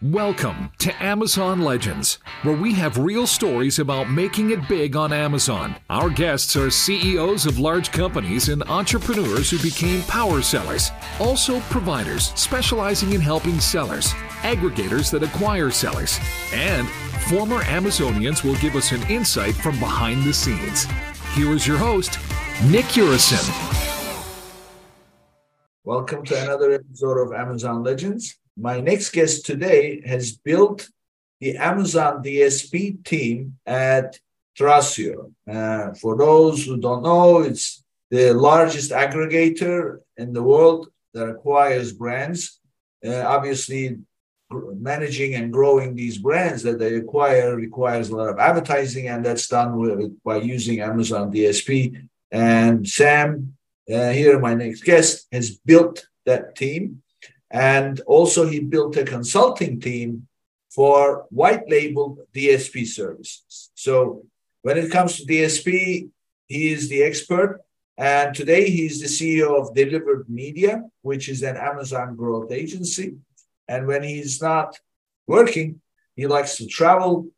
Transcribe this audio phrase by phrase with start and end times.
[0.00, 5.74] Welcome to Amazon Legends, where we have real stories about making it big on Amazon.
[5.90, 12.30] Our guests are CEOs of large companies and entrepreneurs who became power sellers, also providers
[12.36, 16.20] specializing in helping sellers, aggregators that acquire sellers,
[16.52, 16.88] and
[17.28, 20.86] former Amazonians will give us an insight from behind the scenes.
[21.34, 22.20] Here is your host,
[22.70, 23.42] Nick Urison.
[25.82, 28.38] Welcome to another episode of Amazon Legends.
[28.60, 30.88] My next guest today has built
[31.40, 34.18] the Amazon DSP team at
[34.58, 35.32] Thrasio.
[35.48, 41.92] Uh, for those who don't know, it's the largest aggregator in the world that acquires
[41.92, 42.58] brands.
[43.06, 43.98] Uh, obviously,
[44.50, 49.46] managing and growing these brands that they acquire requires a lot of advertising, and that's
[49.46, 52.08] done with, by using Amazon DSP.
[52.32, 53.56] And Sam,
[53.92, 57.02] uh, here, my next guest, has built that team.
[57.50, 60.28] And also, he built a consulting team
[60.70, 63.70] for white labeled DSP services.
[63.74, 64.26] So,
[64.62, 66.08] when it comes to DSP,
[66.46, 67.60] he is the expert.
[67.96, 73.16] And today, he's the CEO of DLVRD Media, which is an Amazon growth agency.
[73.66, 74.78] And when he's not
[75.26, 75.80] working,
[76.16, 77.28] he likes to travel.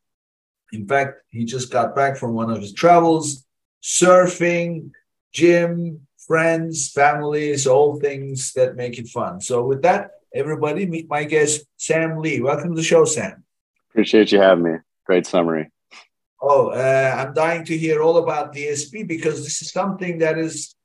[0.72, 3.44] In fact, he just got back from one of his travels,
[3.82, 4.90] surfing,
[5.32, 9.40] gym, friends, families, all things that make it fun.
[9.40, 12.40] So, with that, everybody, meet my guest, Sam Lee.
[12.40, 13.42] Welcome to the show, Sam.
[13.90, 14.74] Appreciate you having me.
[15.04, 15.72] Great summary.
[16.40, 20.76] Oh, uh, I'm dying to hear all about DSP because this is something that is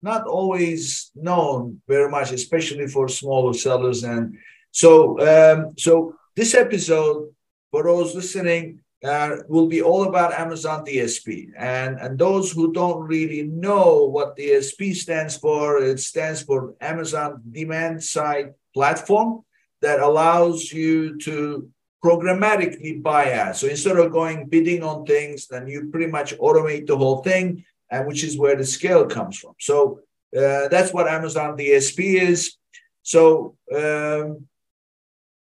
[0.00, 4.02] not always known very much, especially for smaller sellers.
[4.02, 4.38] And
[4.70, 7.34] so, um, so this episode,
[7.70, 11.50] for those listening, uh, will be all about Amazon DSP.
[11.56, 17.42] And, and those who don't really know what DSP stands for, it stands for Amazon
[17.50, 19.44] Demand Side Platform
[19.82, 21.68] that allows you to
[22.04, 23.60] programmatically buy ads.
[23.60, 27.64] So instead of going bidding on things, then you pretty much automate the whole thing,
[27.90, 29.54] and which is where the scale comes from.
[29.60, 30.00] So
[30.36, 32.56] uh, that's what Amazon DSP is.
[33.02, 34.46] So um,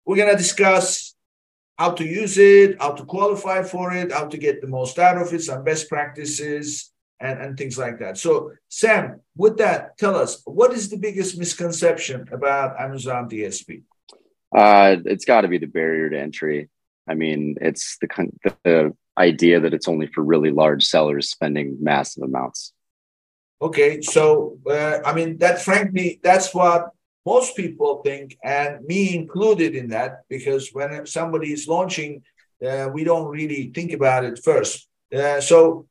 [0.06, 1.08] we're going to discuss
[1.79, 5.17] how to use it, how to qualify for it, how to get the most out
[5.17, 6.91] of it, some best practices,
[7.22, 8.17] and, and things like that.
[8.17, 13.84] So, Sam, with that, tell us what is the biggest misconception about Amazon DSP?
[14.53, 16.69] Uh, it's got to be the barrier to entry.
[17.07, 18.07] I mean, it's the,
[18.66, 22.73] the idea that it's only for really large sellers spending massive amounts.
[23.62, 25.62] Okay, so uh, I mean that.
[25.62, 26.91] Frankly, that's what
[27.34, 32.12] most people think, and me included in that, because when somebody is launching,
[32.67, 34.75] uh, we don't really think about it first.
[35.19, 35.88] Uh, so,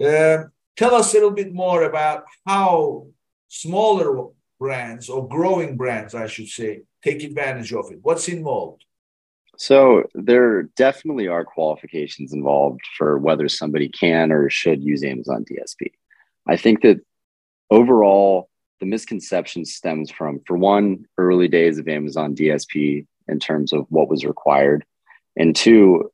[0.00, 0.38] uh,
[0.80, 3.06] tell us a little bit more about how
[3.48, 4.10] smaller
[4.58, 6.70] brands or growing brands, I should say,
[7.06, 7.98] take advantage of it.
[8.02, 8.80] What's involved?
[9.56, 10.54] So, there
[10.86, 15.92] definitely are qualifications involved for whether somebody can or should use Amazon DSP.
[16.46, 16.98] I think that
[17.78, 18.48] overall,
[18.80, 24.08] the misconception stems from, for one, early days of Amazon DSP in terms of what
[24.08, 24.84] was required,
[25.36, 26.10] and two,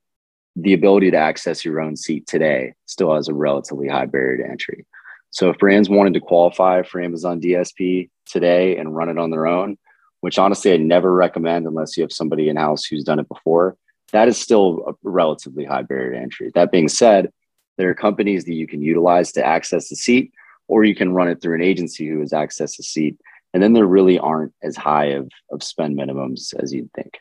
[0.57, 4.51] the ability to access your own seat today still has a relatively high barrier to
[4.51, 4.87] entry.
[5.31, 9.47] So if brands wanted to qualify for Amazon DSP today and run it on their
[9.47, 9.77] own,
[10.21, 13.77] which honestly I never recommend unless you have somebody in house who's done it before,
[14.13, 16.53] that is still a relatively high barrier to entry.
[16.55, 17.33] That being said,
[17.77, 20.33] there are companies that you can utilize to access the seat
[20.69, 23.17] or you can run it through an agency who has access to seat.
[23.53, 27.19] And then there really aren't as high of, of spend minimums as you'd think.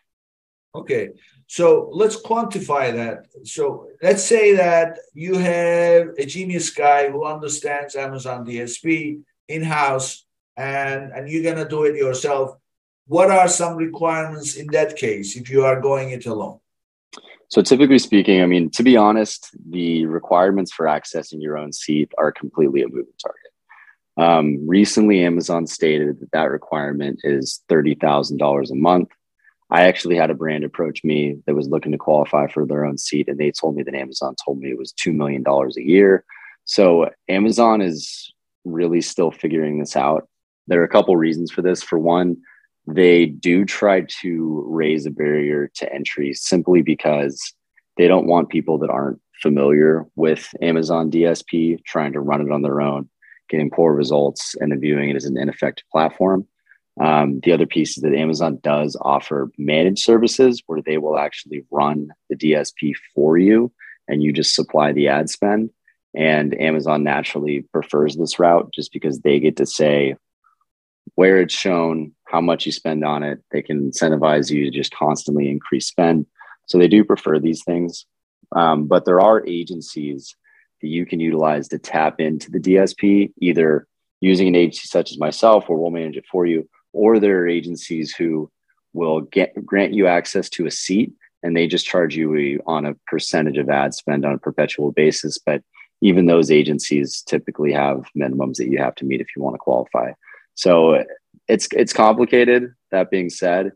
[0.76, 1.10] Okay.
[1.48, 3.28] So let's quantify that.
[3.46, 10.26] So let's say that you have a genius guy who understands Amazon DSP in house
[10.58, 12.58] and, and you're to do it yourself.
[13.06, 16.60] What are some requirements in that case if you are going it alone?
[17.54, 22.12] So typically speaking, I mean, to be honest, the requirements for accessing your own seat
[22.18, 23.52] are completely a moving target.
[24.18, 29.10] Um, recently, Amazon stated that that requirement is $30,000 a month.
[29.70, 32.98] I actually had a brand approach me that was looking to qualify for their own
[32.98, 36.26] seat, and they told me that Amazon told me it was $2 million a year.
[36.66, 38.34] So Amazon is
[38.66, 40.28] really still figuring this out.
[40.66, 41.84] There are a couple reasons for this.
[41.84, 42.38] For one,
[42.88, 47.54] they do try to raise a barrier to entry simply because
[47.98, 52.62] they don't want people that aren't familiar with Amazon DSP trying to run it on
[52.62, 53.10] their own,
[53.50, 56.48] getting poor results, and then viewing it as an ineffective platform.
[57.00, 61.66] Um, the other piece is that Amazon does offer managed services where they will actually
[61.72, 63.72] run the DSP for you
[64.08, 65.72] and you just supply the ad spend.
[66.16, 70.16] And Amazon naturally prefers this route just because they get to say
[71.16, 73.40] where it's shown, how much you spend on it.
[73.52, 76.26] They can incentivize you to just constantly increase spend.
[76.66, 78.08] So they do prefer these things.
[78.56, 80.36] Um, but there are agencies
[80.82, 83.88] that you can utilize to tap into the DSP, either
[84.20, 87.48] using an agency such as myself, where we'll manage it for you, or there are
[87.48, 88.50] agencies who
[88.94, 91.14] will get grant you access to a seat
[91.44, 94.92] and they just charge you a, on a percentage of ad spend on a perpetual
[94.92, 95.38] basis.
[95.38, 95.62] But
[96.02, 99.60] even those agencies typically have minimums that you have to meet if you want to
[99.60, 100.14] qualify.
[100.56, 101.04] So
[101.48, 102.74] it's it's complicated.
[102.92, 103.72] That being said,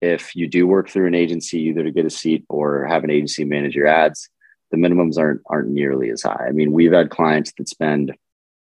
[0.00, 3.10] if you do work through an agency either to get a seat or have an
[3.10, 4.28] agency manage your ads,
[4.70, 6.46] the minimums aren't aren't nearly as high.
[6.48, 8.14] I mean, we've had clients that spend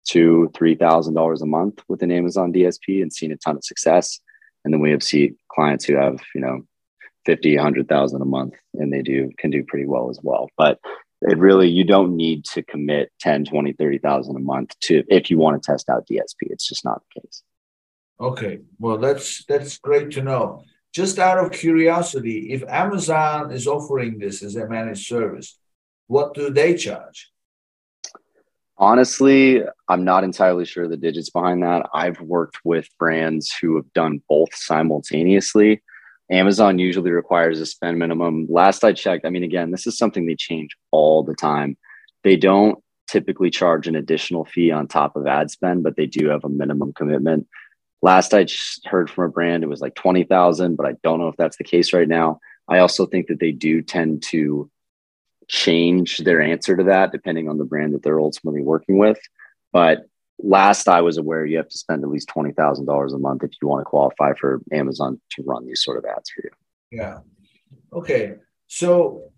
[0.06, 3.63] two, three thousand dollars a month with an Amazon DSP and seen a ton of
[3.63, 4.19] success.
[4.66, 6.66] And then we have see clients who have, you know,
[7.25, 10.50] 50, 100,000 a month and they do can do pretty well as well.
[10.57, 10.80] But
[11.21, 15.38] it really you don't need to commit 10, 20, 30,000 a month to if you
[15.38, 16.48] want to test out DSP.
[16.50, 17.44] It's just not the case.
[18.19, 18.60] Okay.
[18.80, 20.63] Well, that's that's great to know.
[20.94, 25.57] Just out of curiosity, if Amazon is offering this as a managed service,
[26.07, 27.31] what do they charge?
[28.77, 31.86] Honestly, I'm not entirely sure the digits behind that.
[31.94, 35.81] I've worked with brands who have done both simultaneously.
[36.31, 38.48] Amazon usually requires a spend minimum.
[38.50, 41.77] Last I checked, I mean, again, this is something they change all the time.
[42.24, 46.30] They don't typically charge an additional fee on top of ad spend, but they do
[46.30, 47.48] have a minimum commitment.
[48.01, 48.48] Last I
[48.86, 51.63] heard from a brand, it was like 20,000, but I don't know if that's the
[51.63, 52.40] case right now.
[52.68, 54.69] I also think that they do tend to
[55.48, 59.19] change their answer to that depending on the brand that they're ultimately working with.
[59.74, 60.06] But
[60.38, 63.68] last I was aware, you have to spend at least $20,000 a month if you
[63.68, 66.52] want to qualify for Amazon to run these sort of ads for you.
[66.92, 67.19] Yeah.
[67.92, 68.36] Okay.
[68.68, 69.31] So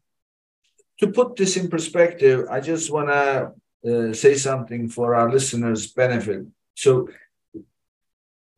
[1.00, 3.54] to put this in perspective, I just want to
[3.84, 6.46] uh, say something for our listeners' benefit.
[6.76, 7.10] So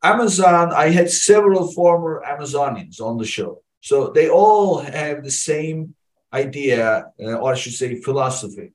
[0.04, 3.62] Amazon, I had several former Amazonians on the show.
[3.80, 5.94] So they all have the same
[6.32, 8.72] idea, uh, or I should say, philosophy.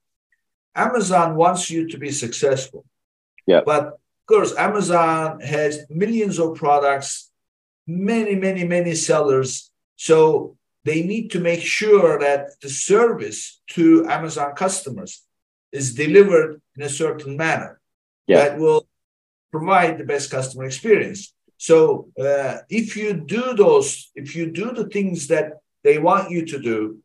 [0.76, 2.84] Amazon wants you to be successful.
[3.46, 3.62] Yeah.
[3.64, 7.32] But of course, Amazon has millions of products,
[7.86, 9.72] many, many, many sellers.
[9.98, 15.24] So they need to make sure that the service to Amazon customers
[15.72, 17.80] is delivered in a certain manner
[18.26, 18.38] yeah.
[18.38, 18.89] that will
[19.52, 21.34] provide the best customer experience.
[21.58, 26.46] So uh, if you do those, if you do the things that they want you
[26.46, 27.00] to do,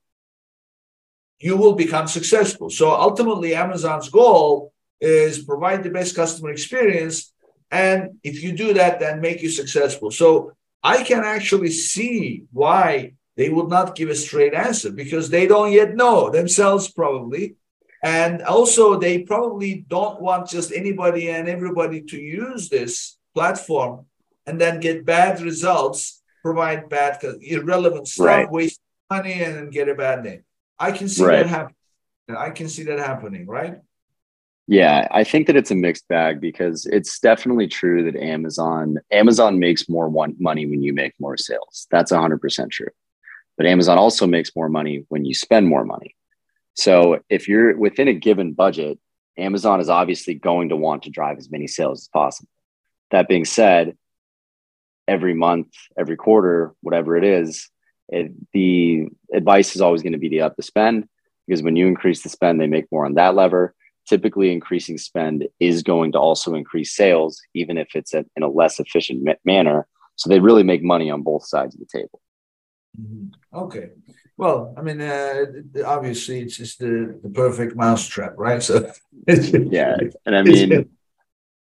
[1.41, 2.71] you will become successful.
[2.71, 7.33] So ultimately, Amazon's goal is provide the best customer experience.
[7.71, 10.11] And if you do that, then make you successful.
[10.11, 10.53] So
[10.83, 15.73] I can actually see why they would not give a straight answer because they don't
[15.73, 17.57] yet know themselves, probably.
[18.05, 24.05] And also, they probably don't want just anybody and everybody to use this platform
[24.45, 28.51] and then get bad results, provide bad, irrelevant stuff, right.
[28.51, 28.79] waste
[29.11, 30.45] money, and get a bad name.
[30.79, 31.37] I can see right.
[31.37, 31.77] that happening.
[32.29, 33.81] I can see that happening, right?
[34.67, 39.59] Yeah, I think that it's a mixed bag because it's definitely true that Amazon Amazon
[39.59, 41.87] makes more one, money when you make more sales.
[41.91, 42.89] That's 100% true.
[43.57, 46.15] But Amazon also makes more money when you spend more money.
[46.75, 48.99] So if you're within a given budget,
[49.37, 52.49] Amazon is obviously going to want to drive as many sales as possible.
[53.11, 53.97] That being said,
[55.07, 55.69] every month,
[55.99, 57.69] every quarter, whatever it is,
[58.09, 61.09] it, the advice is always going to be to up the spend
[61.47, 63.75] because when you increase the spend, they make more on that lever.
[64.09, 68.49] Typically, increasing spend is going to also increase sales, even if it's a, in a
[68.49, 69.87] less efficient ma- manner.
[70.17, 72.21] So they really make money on both sides of the table.
[73.01, 73.59] Mm-hmm.
[73.59, 73.91] Okay.
[74.37, 75.45] Well, I mean, uh,
[75.87, 78.63] obviously, it's just the, the perfect mousetrap, right?
[78.63, 78.91] So,
[79.29, 80.91] yeah, and I mean,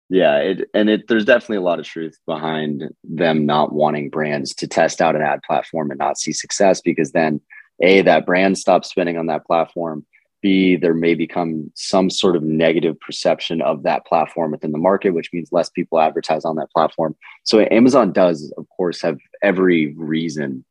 [0.10, 4.54] yeah, it, and it there's definitely a lot of truth behind them not wanting brands
[4.56, 7.42] to test out an ad platform and not see success because then,
[7.82, 10.06] a that brand stops spending on that platform.
[10.42, 15.12] B, there may become some sort of negative perception of that platform within the market,
[15.12, 17.16] which means less people advertise on that platform.
[17.44, 20.66] So Amazon does, of course, have every reason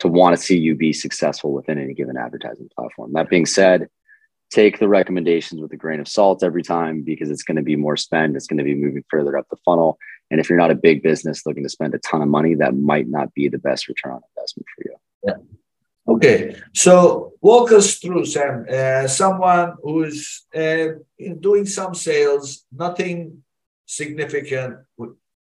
[0.00, 3.12] to want to see you be successful within any given advertising platform.
[3.12, 3.88] That being said,
[4.50, 7.76] take the recommendations with a grain of salt every time because it's going to be
[7.76, 8.34] more spend.
[8.34, 9.98] It's going to be moving further up the funnel.
[10.30, 12.74] And if you're not a big business looking to spend a ton of money, that
[12.74, 14.96] might not be the best return on investment for you.
[15.22, 15.34] Yeah.
[16.08, 18.66] Okay, so walk us through, Sam.
[18.68, 20.86] Uh, someone who is uh,
[21.38, 23.44] doing some sales, nothing
[23.86, 24.78] significant,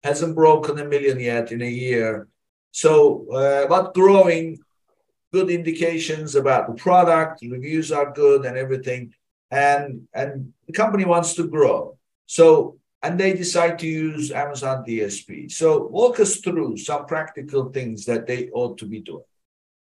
[0.03, 2.27] hasn't broken a million yet in a year,
[2.71, 4.59] so, uh, but growing,
[5.33, 9.13] good indications about the product, reviews are good and everything,
[9.51, 11.97] and and the company wants to grow.
[12.25, 15.51] So, and they decide to use Amazon DSP.
[15.51, 19.23] So walk us through some practical things that they ought to be doing.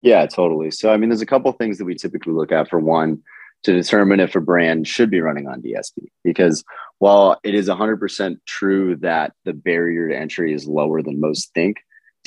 [0.01, 0.71] Yeah, totally.
[0.71, 2.69] So I mean, there's a couple things that we typically look at.
[2.69, 3.23] For one,
[3.63, 6.63] to determine if a brand should be running on DSP, because
[6.99, 11.77] while it is 100% true that the barrier to entry is lower than most think,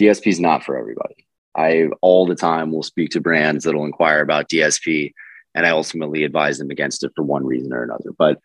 [0.03, 1.27] DSP is not for everybody.
[1.57, 5.13] I all the time will speak to brands that'll inquire about DSP,
[5.55, 8.11] and I ultimately advise them against it for one reason or another.
[8.17, 8.41] But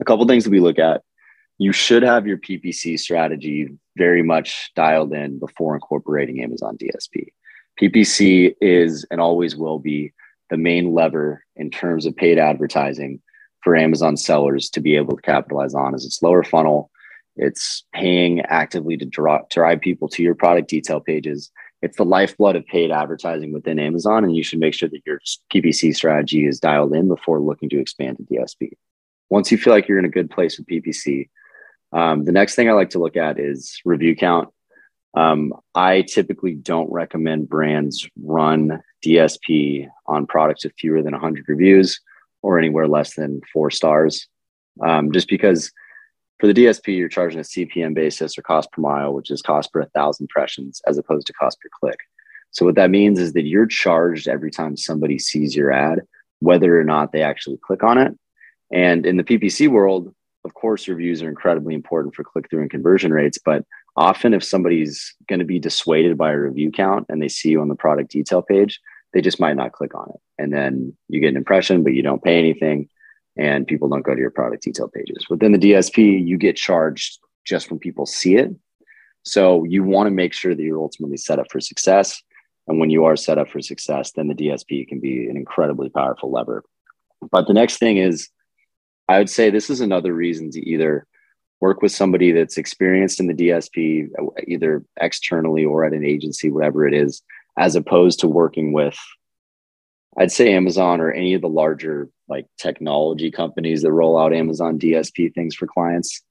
[0.00, 1.02] a couple things that we look at
[1.58, 7.28] you should have your PPC strategy very much dialed in before incorporating Amazon DSP.
[7.80, 10.12] PPC is and always will be
[10.50, 13.20] the main lever in terms of paid advertising
[13.62, 16.90] for Amazon sellers to be able to capitalize on as it's lower funnel.
[17.36, 21.50] It's paying actively to draw, drive people to your product detail pages.
[21.82, 25.20] It's the lifeblood of paid advertising within Amazon, and you should make sure that your
[25.52, 28.72] PPC strategy is dialed in before looking to expand to DSP.
[29.28, 31.28] Once you feel like you're in a good place with PPC,
[31.92, 34.48] um, the next thing I like to look at is review count.
[35.14, 42.00] Um, I typically don't recommend brands run DSP on products with fewer than 100 reviews
[42.42, 44.28] or anywhere less than four stars,
[44.82, 45.72] um, just because
[46.38, 49.72] for the DSP, you're charging a CPM basis or cost per mille, which is cost
[49.72, 51.98] per 1,000 impressions as opposed to cost per click.
[52.50, 56.02] So, what that means is that you're charged every time somebody sees your ad,
[56.40, 58.16] whether or not they actually click on it.
[58.72, 60.14] And in the PPC world,
[60.44, 63.38] of course, reviews are incredibly important for click through and conversion rates.
[63.42, 63.64] But
[63.96, 67.60] often, if somebody's going to be dissuaded by a review count and they see you
[67.60, 68.80] on the product detail page,
[69.12, 70.20] they just might not click on it.
[70.38, 72.88] And then you get an impression, but you don't pay anything,
[73.36, 75.26] and people don't go to your product detail pages.
[75.28, 78.54] Within the DSP, you get charged just when people see it.
[79.22, 82.22] So you want to make sure that you're ultimately set up for success.
[82.68, 85.88] And when you are set up for success, then the DSP can be an incredibly
[85.88, 86.64] powerful lever.
[87.30, 88.28] But the next thing is
[89.08, 91.06] I would say this is another reason to either
[91.60, 94.08] work with somebody that's experienced in the DSP,
[94.46, 97.22] either externally or at an agency, whatever it is,
[97.56, 98.98] as opposed to working with,
[100.18, 104.78] I'd say Amazon or any of the larger like technology companies that roll out Amazon
[104.78, 106.22] DSP things for clients,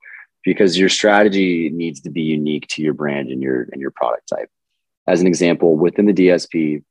[0.43, 4.27] because your strategy needs to be unique to your brand and your and your product
[4.27, 4.49] type.
[5.07, 6.83] As an example, within the DSP,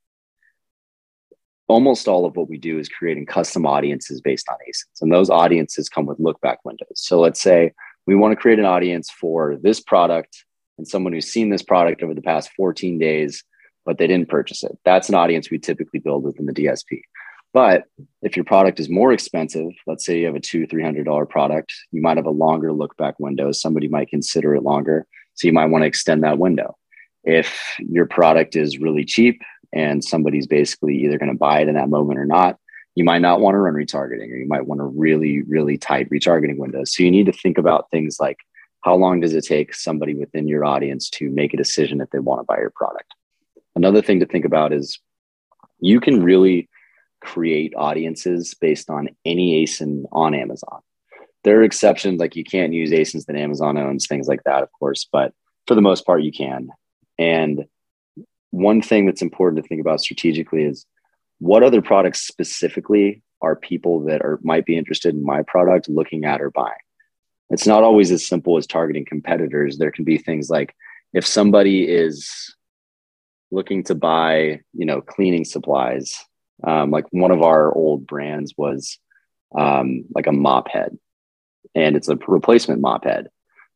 [1.69, 5.01] almost all of what we do is creating custom audiences based on ASINs.
[5.01, 6.87] And those audiences come with look back windows.
[6.95, 7.73] So let's say
[8.07, 10.45] we want to create an audience for this product
[10.79, 13.45] and someone who's seen this product over the past 14 days,
[13.85, 14.79] but they didn't purchase it.
[14.85, 17.03] That's an audience we typically build within the DSP.
[17.53, 17.85] But
[18.23, 21.25] if your product is more expensive, let's say you have a two, three hundred dollar
[21.25, 23.53] product, you might have a longer look back window.
[23.53, 25.07] Somebody might consider it longer.
[25.35, 26.77] So you might want to extend that window.
[27.23, 29.41] If your product is really cheap
[29.73, 32.59] and somebody's basically either going to buy it in that moment or not,
[32.97, 36.11] you might not want to run retargeting or you might want a really, really tight
[36.11, 36.85] retargeting window.
[36.85, 38.39] So you need to think about things like
[38.83, 42.19] how long does it take somebody within your audience to make a decision if they
[42.19, 43.15] want to buy your product?
[43.77, 44.99] Another thing to think about is
[45.81, 46.69] you can really
[47.21, 50.81] create audiences based on any ASIN on Amazon.
[51.43, 54.71] There are exceptions, like you can't use ASINs that Amazon owns, things like that, of
[54.73, 55.33] course, but
[55.67, 56.69] for the most part, you can.
[57.19, 57.65] And
[58.51, 60.87] one thing that's important to think about strategically is
[61.39, 66.25] what other products specifically are people that are might be interested in my product looking
[66.25, 66.73] at or buying
[67.51, 70.75] it's not always as simple as targeting competitors there can be things like
[71.13, 72.55] if somebody is
[73.55, 76.25] looking to buy you know cleaning supplies
[76.65, 78.99] um, like one of our old brands was
[79.57, 80.97] um, like a mop head
[81.75, 83.29] and it's a replacement mop head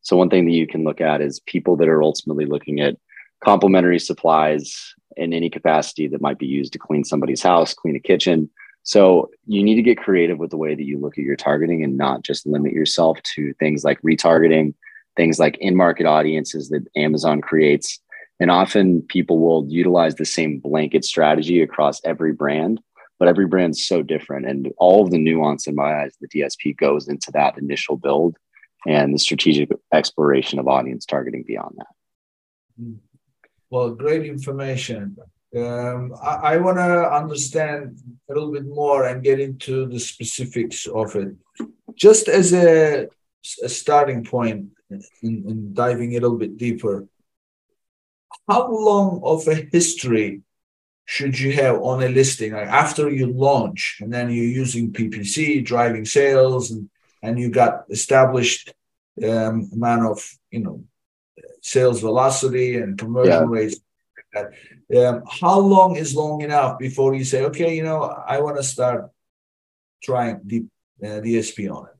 [0.02, 2.97] so one thing that you can look at is people that are ultimately looking at
[3.44, 8.00] complementary supplies in any capacity that might be used to clean somebody's house, clean a
[8.00, 8.50] kitchen.
[8.85, 11.85] So you need to get creative with the way that you look at your targeting
[11.85, 14.75] and not just limit yourself to things like retargeting,
[15.16, 18.00] things like in-market audiences that Amazon creates.
[18.40, 22.80] And often people will utilize the same blanket strategy across every brand,
[23.18, 24.47] but every brand's so different.
[24.47, 28.37] And all of the nuance in my eyes, the DSP goes into that initial build
[28.87, 31.87] and the strategic exploration of audience targeting beyond that.
[32.80, 32.95] Mm-hmm.
[33.71, 35.16] Well, great information.
[35.57, 40.87] Um, I, I want to understand a little bit more and get into the specifics
[40.87, 41.35] of it.
[41.95, 43.09] Just as a,
[43.62, 47.07] a starting point in, in diving a little bit deeper,
[48.49, 50.43] how long of a history
[51.05, 55.64] should you have on a listing like after you launch and then you're using ppc
[55.64, 56.90] driving sales and,
[57.23, 58.73] and you got established
[59.25, 60.19] um, amount of
[60.50, 60.85] you know
[61.62, 63.47] sales velocity and conversion yeah.
[63.49, 63.81] rates.
[64.97, 68.62] Um, how long is long enough before you say, okay, you know, I want to
[68.62, 69.11] start
[70.02, 70.64] trying the
[71.02, 71.98] uh, DSP on it?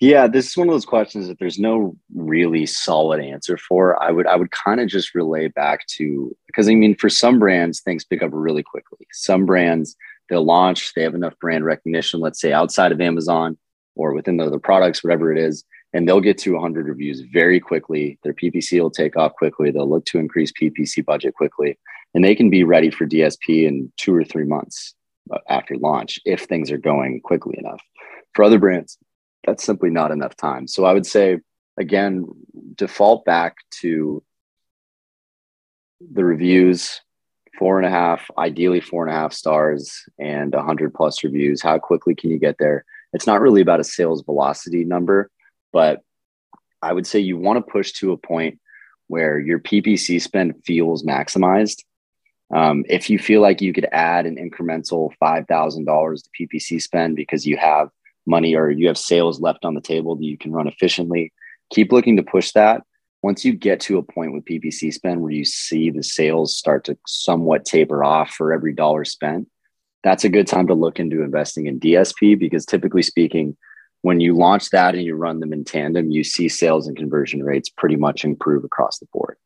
[0.00, 4.00] Yeah, this is one of those questions that there's no really solid answer for.
[4.00, 7.40] I would I would kind of just relay back to because I mean for some
[7.40, 9.06] brands things pick up really quickly.
[9.12, 9.96] Some brands
[10.28, 13.58] they'll launch, they have enough brand recognition, let's say outside of Amazon
[13.96, 17.58] or within the other products, whatever it is, and they'll get to 100 reviews very
[17.58, 18.18] quickly.
[18.22, 19.72] Their PPC will take off quickly.
[19.72, 21.76] They'll look to increase PPC budget quickly,
[22.14, 24.94] and they can be ready for DSP in two or three months
[25.32, 27.82] uh, after launch if things are going quickly enough.
[28.34, 28.98] For other brands,
[29.48, 30.68] that's simply not enough time.
[30.68, 31.38] So I would say,
[31.78, 32.26] again,
[32.74, 34.22] default back to
[36.12, 37.00] the reviews
[37.58, 41.62] four and a half, ideally four and a half stars and a 100 plus reviews.
[41.62, 42.84] How quickly can you get there?
[43.14, 45.30] It's not really about a sales velocity number,
[45.72, 46.02] but
[46.82, 48.60] I would say you want to push to a point
[49.06, 51.82] where your PPC spend feels maximized.
[52.54, 57.46] Um, if you feel like you could add an incremental $5,000 to PPC spend because
[57.46, 57.88] you have
[58.28, 61.32] money or you have sales left on the table that you can run efficiently.
[61.70, 62.82] Keep looking to push that.
[63.22, 66.84] Once you get to a point with PPC spend where you see the sales start
[66.84, 69.48] to somewhat taper off for every dollar spent,
[70.04, 73.56] that's a good time to look into investing in DSP because typically speaking,
[74.02, 77.42] when you launch that and you run them in tandem, you see sales and conversion
[77.42, 79.36] rates pretty much improve across the board.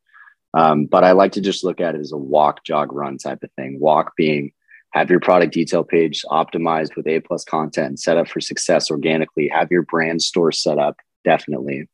[0.55, 3.43] Um, but I like to just look at it as a walk, jog, run type
[3.43, 3.81] of thing.
[3.81, 4.53] Walk being
[4.93, 9.49] have your product detail page optimized with A plus content, set up for success organically,
[9.49, 11.89] have your brand store set up, definitely.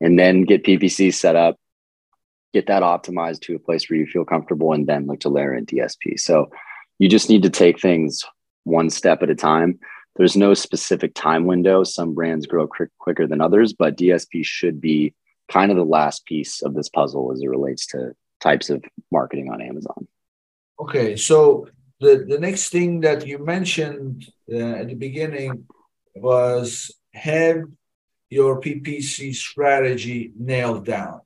[0.00, 1.56] And then get PPC set up,
[2.52, 5.54] get that optimized to a place where you feel comfortable, and then look to layer
[5.54, 6.20] in DSP.
[6.20, 6.50] So
[6.98, 8.22] you just need to take things
[8.64, 9.78] one step at a time.
[10.16, 11.84] There's no specific time window.
[11.84, 15.14] Some brands grow quick, quicker than others, but DSP should be
[15.50, 19.50] kind of the last piece of this puzzle as it relates to types of marketing
[19.50, 20.06] on Amazon.
[20.80, 21.68] Okay, so
[22.00, 25.66] the, the next thing that you mentioned uh, at the beginning
[26.14, 27.64] was have
[28.28, 31.20] your PPC strategy nailed down.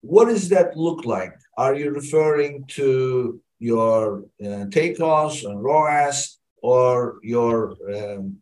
[0.00, 1.32] What does that look like?
[1.56, 8.38] Are you referring to your uh, TACoS and ROAS or your um,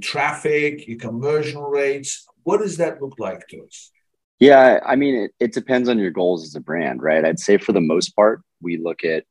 [0.00, 2.26] traffic, your conversion rates?
[2.44, 3.90] What does that look like to us?
[4.38, 7.24] Yeah, I mean, it, it depends on your goals as a brand, right?
[7.24, 9.24] I'd say for the most part, we look at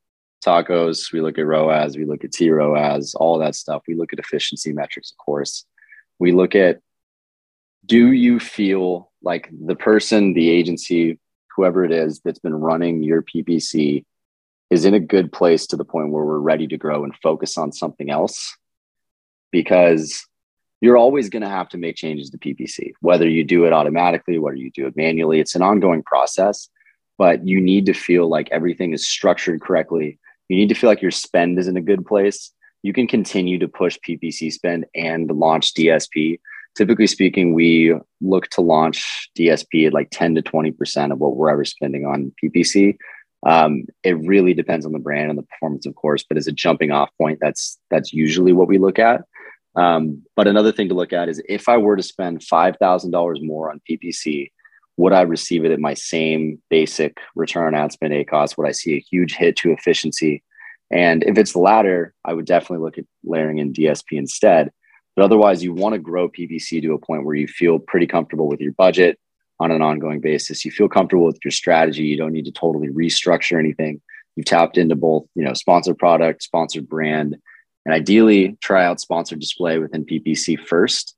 [0.43, 3.83] TACoS, we look at ROAS, we look at T ROAS, all that stuff.
[3.87, 5.65] We look at efficiency metrics, of course.
[6.19, 6.79] We look at
[7.85, 11.19] do you feel like the person, the agency,
[11.55, 14.05] whoever it is that's been running your PPC
[14.69, 17.57] is in a good place to the point where we're ready to grow and focus
[17.57, 18.55] on something else?
[19.51, 20.25] Because
[20.81, 24.39] you're always going to have to make changes to PPC, whether you do it automatically,
[24.39, 25.39] whether you do it manually.
[25.39, 26.69] It's an ongoing process,
[27.17, 31.01] but you need to feel like everything is structured correctly you need to feel like
[31.01, 32.51] your spend is in a good place.
[32.81, 36.39] You can continue to push PPC spend and launch DSP.
[36.75, 41.49] Typically speaking, we look to launch DSP at like 10 to 20% of what we're
[41.49, 42.97] ever spending on PPC.
[43.45, 46.51] Um, it really depends on the brand and the performance, of course, but as a
[46.51, 49.21] jumping off point, that's that's usually what we look at.
[49.75, 53.11] Um, but another thing to look at is if I were to spend five thousand
[53.11, 54.49] dollars more on PPC,
[54.97, 58.57] would I receive it at my same basic return ad spend ACOS?
[58.57, 60.43] Would I see a huge hit to efficiency?
[60.91, 64.71] And if it's the latter, I would definitely look at layering in DSP instead.
[65.15, 68.47] But otherwise, you want to grow PPC to a point where you feel pretty comfortable
[68.47, 69.19] with your budget
[69.59, 70.65] on an ongoing basis.
[70.65, 72.03] You feel comfortable with your strategy.
[72.03, 74.01] You don't need to totally restructure anything.
[74.35, 77.37] You've tapped into both, you know, sponsored product, sponsored brand,
[77.85, 81.15] and ideally try out sponsored display within PPC first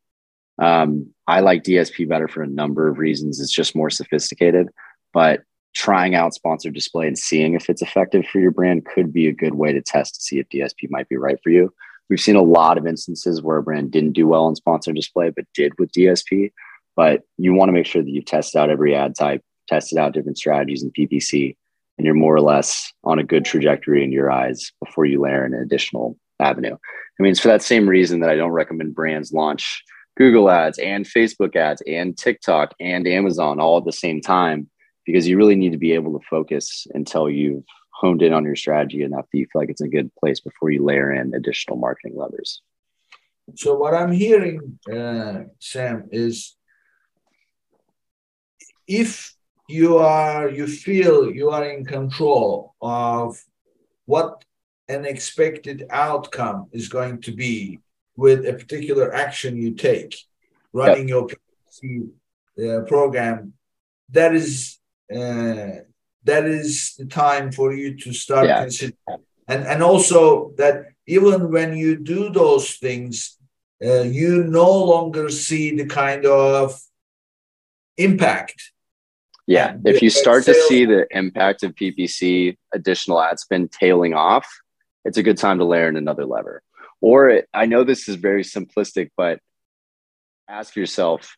[0.59, 3.39] um, I like DSP better for a number of reasons.
[3.39, 4.69] It's just more sophisticated,
[5.13, 5.41] but
[5.73, 9.33] trying out sponsored display and seeing if it's effective for your brand could be a
[9.33, 11.73] good way to test to see if DSP might be right for you.
[12.09, 15.31] We've seen a lot of instances where a brand didn't do well in sponsored display,
[15.31, 16.51] but did with DSP.
[16.95, 20.13] But you want to make sure that you've tested out every ad type, tested out
[20.13, 21.57] different strategies in PPC,
[21.97, 25.45] and you're more or less on a good trajectory in your eyes before you layer
[25.45, 26.75] in an additional avenue.
[26.75, 29.83] I mean, it's for that same reason that I don't recommend brands launch
[30.15, 34.69] Google ads and Facebook ads and TikTok and Amazon all at the same time
[35.05, 38.55] because you really need to be able to focus until you've honed in on your
[38.55, 41.77] strategy enough that you feel like it's a good place before you layer in additional
[41.77, 42.61] marketing levers.
[43.55, 46.55] So what I'm hearing, uh, Sam, is
[48.87, 49.35] if
[49.67, 53.39] you are you feel you are in control of
[54.05, 54.43] what
[54.87, 57.79] an expected outcome is going to be
[58.15, 60.17] with a particular action you take,
[60.73, 61.29] running yep.
[61.81, 63.53] your uh, program,
[64.09, 64.79] that is
[65.13, 65.83] uh,
[66.23, 68.61] that is the time for you to start yeah.
[68.61, 68.97] considering.
[69.47, 73.37] And and also that even when you do those things,
[73.83, 76.79] uh, you no longer see the kind of
[77.97, 78.71] impact.
[79.47, 84.47] Yeah, if you start to see the impact of PPC additional ad spend tailing off,
[85.03, 86.63] it's a good time to layer in another lever.
[87.05, 89.37] Or it, I know this is very simplistic, but
[90.49, 91.37] ask yourself,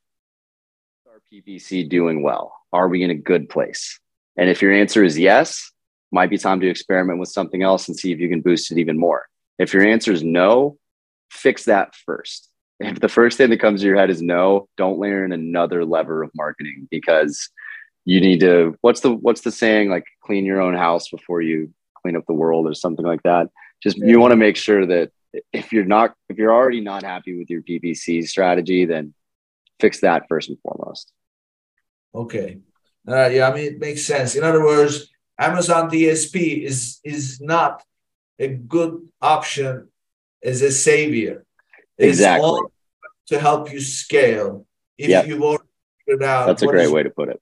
[1.06, 2.56] are PPC doing well?
[2.72, 4.00] Are we in a good place?
[4.38, 5.70] And if your answer is yes,
[6.10, 8.78] might be time to experiment with something else and see if you can boost it
[8.78, 9.28] even more.
[9.60, 10.78] If your answer is no,
[11.30, 12.50] fix that first.
[12.80, 15.84] If the first thing that comes to your head is no, don't layer in another
[15.84, 17.50] lever of marketing because
[18.06, 21.74] you need to what's the what's the saying like clean your own house before you
[22.02, 23.50] clean up the world or something like that.
[23.84, 25.12] Just you want to make sure that
[25.54, 29.14] if you're not if you're already not happy with your PPC strategy, then
[29.80, 31.12] fix that first and foremost.
[32.14, 32.60] Okay.
[33.08, 34.36] Uh, yeah, I mean it makes sense.
[34.36, 37.84] In other words, Amazon DSP is is not
[38.40, 39.90] a good option
[40.44, 41.46] as a savior.
[41.98, 42.62] It's exactly.
[43.28, 44.66] to help you scale.
[44.98, 45.28] If yep.
[45.28, 45.64] you've already
[46.06, 47.42] figured out that's a great is, way to put it.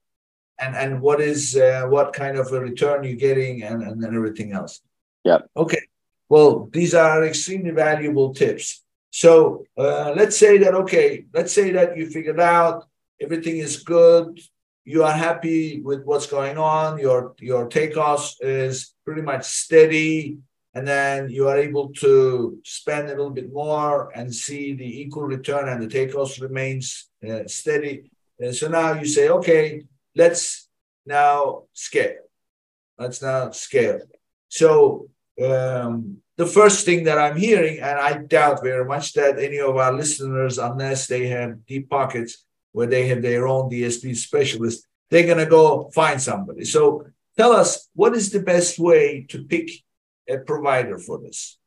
[0.58, 4.16] And and what is uh, what kind of a return you're getting and, and, and
[4.16, 4.80] everything else.
[5.24, 5.38] Yeah.
[5.56, 5.80] Okay.
[6.28, 8.84] Well, these are extremely valuable tips.
[9.10, 12.84] So uh, let's say that okay, let's say that you figured out
[13.20, 14.40] everything is good,
[14.84, 20.38] you are happy with what's going on, your your TACoS is pretty much steady,
[20.74, 25.24] and then you are able to spend a little bit more and see the equal
[25.24, 28.10] return, and the TACoS remains uh, steady.
[28.52, 29.84] So now you say, okay,
[30.14, 30.68] let's
[31.06, 32.18] now scale.
[32.98, 34.00] Let's now scale.
[34.48, 35.08] So
[35.42, 39.76] um, the first thing that I'm hearing, and I doubt very much that any of
[39.76, 45.26] our listeners, unless they have deep pockets where they have their own DSP specialist, they're
[45.26, 46.64] going to go find somebody.
[46.64, 49.70] So tell us what is the best way to pick
[50.28, 51.58] a provider for this?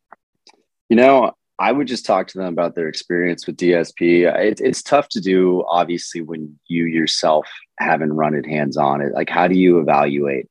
[0.88, 4.34] You know, I would just talk to them about their experience with DSP.
[4.34, 7.48] It, it's tough to do, obviously, when you yourself
[7.80, 9.12] haven't run it hands on.
[9.12, 10.48] Like, how do you evaluate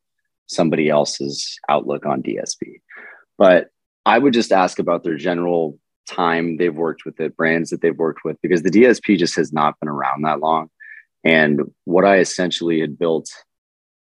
[0.46, 2.81] somebody else's outlook on DSP?
[3.38, 3.68] But
[4.05, 7.96] I would just ask about their general time they've worked with it, brands that they've
[7.96, 10.70] worked with, because the DSP just has not been around that long.
[11.24, 13.31] And what I essentially had built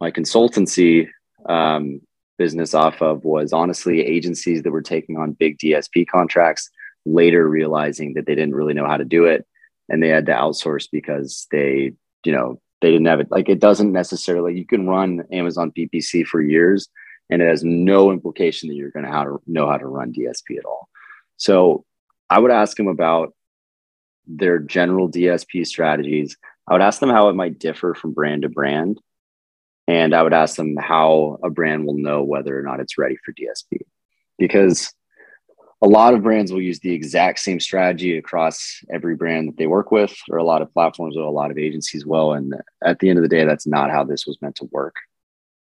[0.01, 1.07] my consultancy
[1.47, 2.01] um,
[2.37, 6.69] business off of was honestly agencies that were taking on big DSP contracts,
[7.05, 9.45] later realizing that they didn't really know how to do it.
[9.89, 11.93] And they had to outsource because they,
[12.25, 13.31] you know, they didn't have it.
[13.31, 16.89] Like it doesn't necessarily, you can run Amazon PPC for years
[17.29, 20.65] and it has no implication that you're going to know how to run DSP at
[20.65, 20.89] all.
[21.37, 21.85] So
[22.29, 23.33] I would ask them about
[24.27, 26.37] their general DSP strategies.
[26.67, 28.99] I would ask them how it might differ from brand to brand.
[29.87, 33.17] And I would ask them how a brand will know whether or not it's ready
[33.25, 33.81] for DSP.
[34.37, 34.93] Because
[35.81, 39.67] a lot of brands will use the exact same strategy across every brand that they
[39.67, 42.33] work with, or a lot of platforms or a lot of agencies will.
[42.33, 44.95] And at the end of the day, that's not how this was meant to work.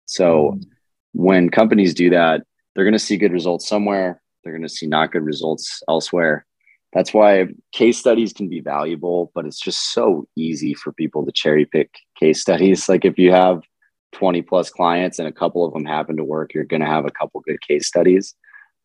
[0.06, 0.75] So mm-hmm
[1.16, 2.42] when companies do that,
[2.74, 4.22] they're going to see good results somewhere.
[4.44, 6.46] They're going to see not good results elsewhere.
[6.94, 11.32] That's why case studies can be valuable, but it's just so easy for people to
[11.32, 12.88] cherry pick case studies.
[12.90, 13.64] Like if you have
[14.14, 17.06] 20 plus clients and a couple of them happen to work, you're going to have
[17.06, 18.36] a couple good case studies.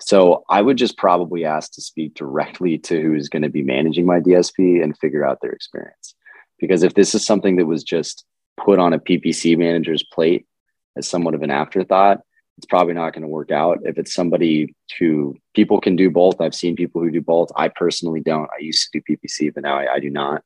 [0.00, 4.06] So I would just probably ask to speak directly to who's going to be managing
[4.06, 6.14] my DSP and figure out their experience.
[6.58, 8.24] Because if this is something that was just
[8.56, 10.46] put on a PPC manager's plate
[10.96, 12.20] as somewhat of an afterthought,
[12.60, 13.78] it's probably not going to work out.
[13.84, 17.50] If it's somebody who people can do both, I've seen people who do both.
[17.56, 18.50] I personally don't.
[18.54, 20.42] I used to do PPC, but now I, I do not.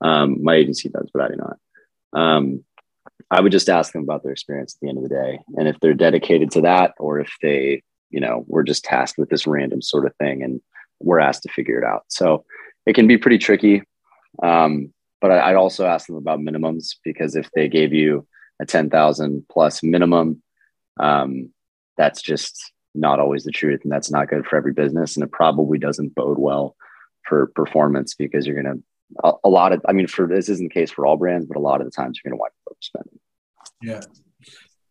[0.00, 1.58] Um, my agency does, but I do not.
[2.12, 2.64] Um,
[3.30, 5.66] I would just ask them about their experience at the end of the day, and
[5.66, 9.46] if they're dedicated to that, or if they, you know, we're just tasked with this
[9.46, 10.60] random sort of thing, and
[11.00, 12.04] we're asked to figure it out.
[12.08, 12.44] So
[12.86, 13.82] it can be pretty tricky.
[14.42, 18.26] Um, but I, I'd also ask them about minimums because if they gave you
[18.60, 20.42] a 10,000 plus minimum.
[20.98, 21.50] Um,
[21.96, 23.80] that's just not always the truth.
[23.82, 25.16] And that's not good for every business.
[25.16, 26.76] And it probably doesn't bode well
[27.24, 28.82] for performance because you're going
[29.22, 31.56] to, a, lot of, I mean, for this isn't the case for all brands, but
[31.56, 33.18] a lot of the times you're going to wind up spending.
[33.82, 34.00] Yeah.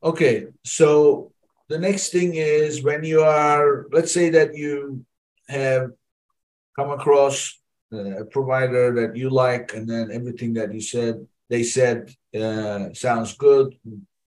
[0.04, 0.48] Okay.
[0.64, 1.32] So
[1.70, 5.06] the next thing is when you are, let's say that you
[5.50, 5.92] have
[6.78, 7.60] come across
[7.92, 13.36] a provider that you like, and then everything that you said they said uh, sounds
[13.36, 13.76] good.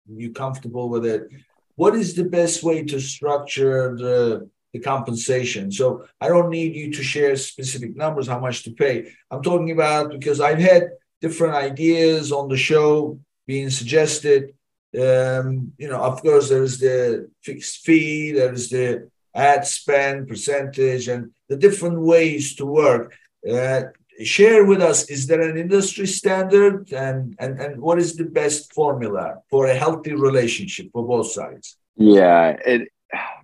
[0.09, 1.29] You comfortable with it?
[1.77, 5.73] What is the best way to structure the the compensation?
[5.73, 9.13] So I don't need you to share specific numbers how much to pay.
[9.31, 14.55] I'm talking about because I've had different ideas on the show being suggested.
[14.95, 21.31] Um, you know, of course, there's the fixed fee, there's the ad spend percentage, and
[21.49, 23.15] the different ways to work.
[23.49, 23.83] Uh,
[24.25, 26.93] share with us is there an industry standard?
[26.93, 31.77] And, and and what is the best formula for a healthy relationship for both sides?
[31.97, 32.89] Yeah it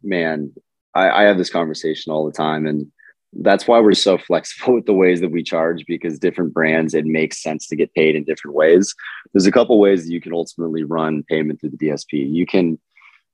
[0.03, 0.53] man
[0.95, 2.91] I, I have this conversation all the time and
[3.41, 7.05] that's why we're so flexible with the ways that we charge because different brands it
[7.05, 8.95] makes sense to get paid in different ways.
[9.33, 12.79] There's a couple ways that you can ultimately run payment through the dsp you can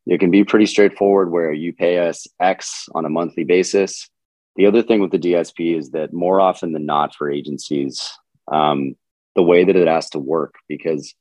[0.06, 4.08] it can be pretty straightforward where you pay us x on a monthly basis
[4.56, 8.10] the other thing with the DSP is that more often than not for agencies,
[8.50, 8.94] um,
[9.34, 11.14] the way that it has to work, because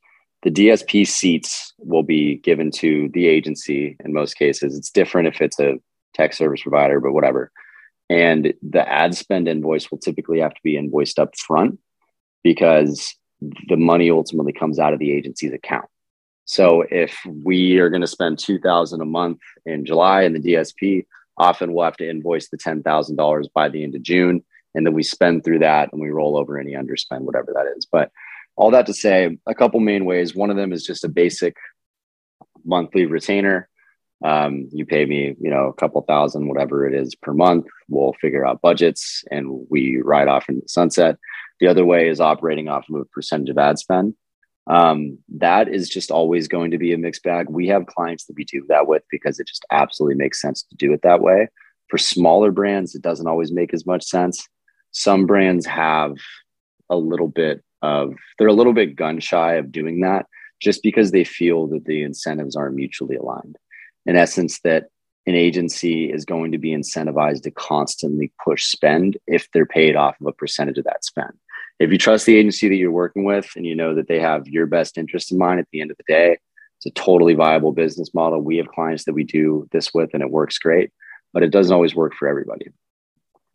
[0.43, 4.77] the DSP seats will be given to the agency in most cases.
[4.77, 5.79] It's different if it's a
[6.13, 7.51] tech service provider, but whatever.
[8.09, 11.79] And the ad spend invoice will typically have to be invoiced up front
[12.43, 13.15] because
[13.67, 15.85] the money ultimately comes out of the agency's account.
[16.45, 21.05] So if we are going to spend 2000 a month in July in the DSP,
[21.37, 24.43] often we'll have to invoice the $10,000 by the end of June.
[24.73, 27.85] And then we spend through that and we roll over any underspend, whatever that is.
[27.91, 28.11] But
[28.55, 30.35] all that to say, a couple main ways.
[30.35, 31.55] One of them is just a basic
[32.63, 33.67] monthly retainer.
[34.23, 37.65] Um, you pay me, you know, a couple thousand, whatever it is per month.
[37.89, 41.17] We'll figure out budgets and we ride off into the sunset.
[41.59, 44.13] The other way is operating off of a percentage of ad spend.
[44.67, 47.49] Um, that is just always going to be a mixed bag.
[47.49, 50.75] We have clients that we do that with because it just absolutely makes sense to
[50.75, 51.47] do it that way.
[51.87, 54.47] For smaller brands, it doesn't always make as much sense.
[54.91, 56.13] Some brands have
[56.89, 60.27] a little bit of, they're a little bit gun shy of doing that
[60.61, 63.57] just because they feel that the incentives aren't mutually aligned.
[64.05, 64.85] In essence, that
[65.25, 70.15] an agency is going to be incentivized to constantly push spend if they're paid off
[70.21, 71.33] of a percentage of that spend
[71.81, 74.47] if you trust the agency that you're working with and you know that they have
[74.47, 76.37] your best interest in mind at the end of the day,
[76.77, 78.39] it's a totally viable business model.
[78.39, 80.91] We have clients that we do this with and it works great,
[81.33, 82.67] but it doesn't always work for everybody.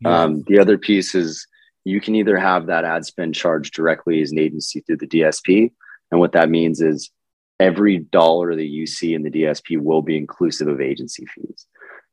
[0.01, 0.23] Yeah.
[0.23, 1.47] Um, the other piece is
[1.85, 5.71] you can either have that ad spend charged directly as an agency through the DSP.
[6.11, 7.11] And what that means is
[7.61, 11.67] every dollar that you see in the DSP will be inclusive of agency fees.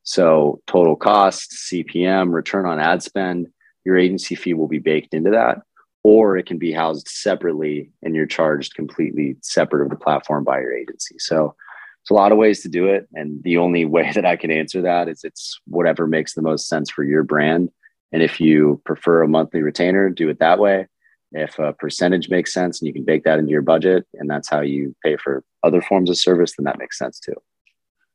[0.04, 3.48] So total costs, CPM, return on ad spend,
[3.84, 5.64] your agency fee will be baked into that
[6.04, 10.60] or it can be housed separately and you're charged completely separate of the platform by
[10.60, 11.16] your agency.
[11.18, 11.56] So
[12.02, 13.08] it's a lot of ways to do it.
[13.14, 16.68] And the only way that I can answer that is it's whatever makes the most
[16.68, 17.72] sense for your brand.
[18.12, 20.88] And if you prefer a monthly retainer, do it that way.
[21.32, 24.50] If a percentage makes sense and you can bake that into your budget and that's
[24.50, 27.34] how you pay for other forms of service, then that makes sense too.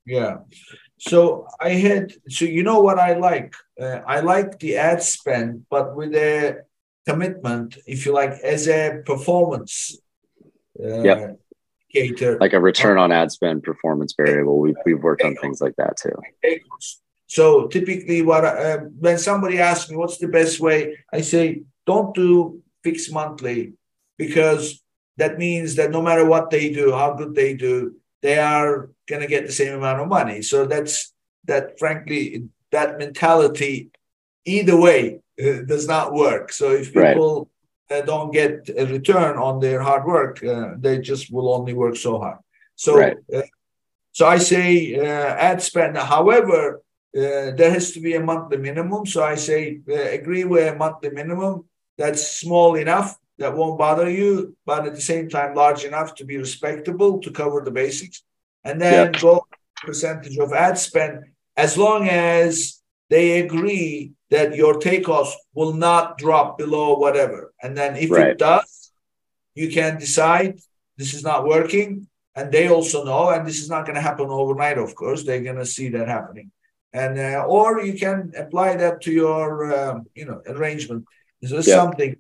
[0.06, 0.38] Yeah.
[0.98, 3.54] So I had, so you know what I like?
[3.80, 6.62] Uh, I like the ad spend, but with a
[7.08, 9.96] commitment, if you like, as a performance
[10.78, 11.40] uh, yep.
[11.94, 12.38] indicator.
[12.38, 14.60] Like a return on ad spend performance variable.
[14.60, 16.16] We've, we've worked on things like that too.
[17.26, 22.14] So typically, what uh, when somebody asks me what's the best way, I say don't
[22.14, 23.74] do fixed monthly
[24.16, 24.82] because
[25.16, 29.20] that means that no matter what they do, how good they do, they are going
[29.20, 30.42] to get the same amount of money.
[30.42, 31.12] So that's
[31.44, 31.78] that.
[31.78, 33.90] Frankly, that mentality,
[34.44, 36.52] either way, uh, does not work.
[36.52, 37.50] So if people
[37.90, 38.02] right.
[38.02, 41.96] uh, don't get a return on their hard work, uh, they just will only work
[41.96, 42.38] so hard.
[42.76, 43.16] So, right.
[43.32, 43.42] Uh,
[44.12, 45.96] so I say uh, ad spend.
[45.96, 46.82] However,
[47.16, 49.06] uh, there has to be a monthly minimum.
[49.06, 51.64] So I say agree with a monthly minimum
[51.96, 56.24] that's small enough that won't bother you, but at the same time large enough to
[56.24, 58.22] be respectable to cover the basics,
[58.64, 59.22] and then yep.
[59.22, 59.46] go
[59.76, 61.24] percentage of ad spend
[61.56, 67.52] as long as they agree that your TACoS will not drop below whatever.
[67.62, 68.28] And then if right.
[68.28, 68.92] it does,
[69.54, 70.60] you can decide
[70.96, 72.06] this is not working.
[72.36, 75.24] And they also know, and this is not going to happen overnight, of course.
[75.24, 76.52] They're going to see that happening.
[76.92, 81.04] And uh, or you can apply that to your uh, you know arrangement.
[81.40, 82.16] This is something.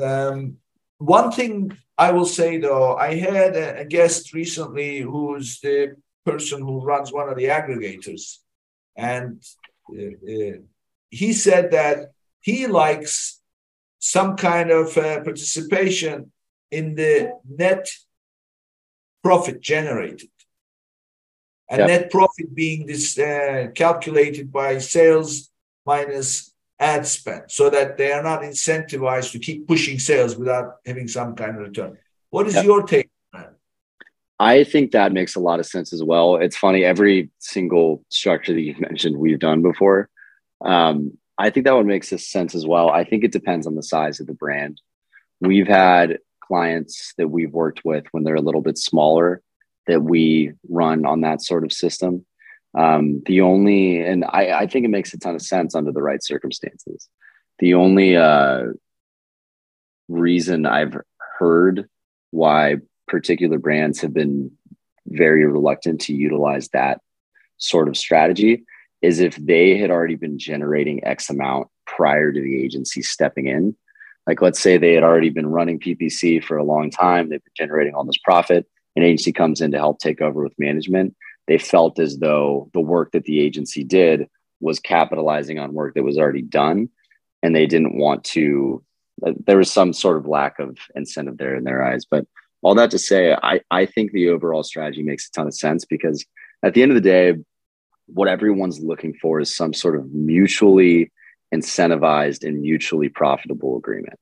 [0.00, 0.58] Um,
[0.98, 6.60] one thing I will say though, I had a, a guest recently who's the person
[6.60, 8.38] who runs one of the aggregators,
[8.96, 9.42] and
[9.90, 10.58] uh, uh
[11.12, 13.40] he said that he likes
[13.98, 16.32] some kind of uh, participation
[16.70, 17.88] in the net
[19.22, 20.30] profit generated.
[21.70, 21.88] And yep.
[21.88, 25.50] net profit being this uh, calculated by sales
[25.86, 31.06] minus ad spend, so that they are not incentivized to keep pushing sales without having
[31.06, 31.96] some kind of return.
[32.30, 32.64] What is yep.
[32.64, 33.10] your take
[34.42, 36.34] I think that makes a lot of sense as well.
[36.34, 40.08] It's funny, every single structure that you've mentioned, we've done before.
[40.64, 42.90] Um, I think that one makes sense as well.
[42.90, 44.80] I think it depends on the size of the brand.
[45.40, 49.42] We've had clients that we've worked with when they're a little bit smaller
[49.86, 52.24] that we run on that sort of system.
[52.74, 56.02] Um, the only, and I, I think it makes a ton of sense under the
[56.02, 57.08] right circumstances.
[57.58, 58.64] The only uh,
[60.08, 60.96] reason I've
[61.38, 61.88] heard
[62.30, 62.76] why
[63.08, 64.52] particular brands have been
[65.06, 67.00] very reluctant to utilize that
[67.58, 68.64] sort of strategy
[69.02, 73.76] is if they had already been generating X amount prior to the agency stepping in.
[74.26, 77.52] Like, let's say they had already been running PPC for a long time, they've been
[77.56, 81.16] generating all this profit, an agency comes in to help take over with management.
[81.48, 84.28] They felt as though the work that the agency did
[84.60, 86.88] was capitalizing on work that was already done.
[87.42, 88.84] And they didn't want to,
[89.18, 92.04] there was some sort of lack of incentive there in their eyes.
[92.04, 92.26] But
[92.62, 95.84] all that to say, I, I think the overall strategy makes a ton of sense
[95.84, 96.24] because
[96.62, 97.34] at the end of the day,
[98.14, 101.10] what everyone's looking for is some sort of mutually
[101.54, 104.18] incentivized and mutually profitable agreement.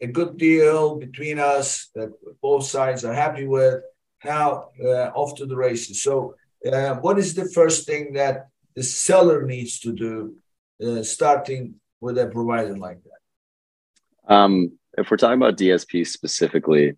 [0.00, 2.10] a good deal between us that
[2.40, 3.82] both sides are happy with.
[4.24, 6.02] Now uh, off to the races.
[6.02, 6.34] So
[6.70, 10.36] uh, what is the first thing that the seller needs to do,
[10.84, 14.34] uh, starting with a provider like that?
[14.34, 16.96] Um, if we're talking about DSP specifically,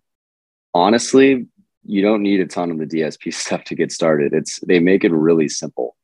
[0.73, 1.47] honestly,
[1.83, 4.33] you don't need a ton of the DSP stuff to get started.
[4.33, 5.95] It's they make it really simple.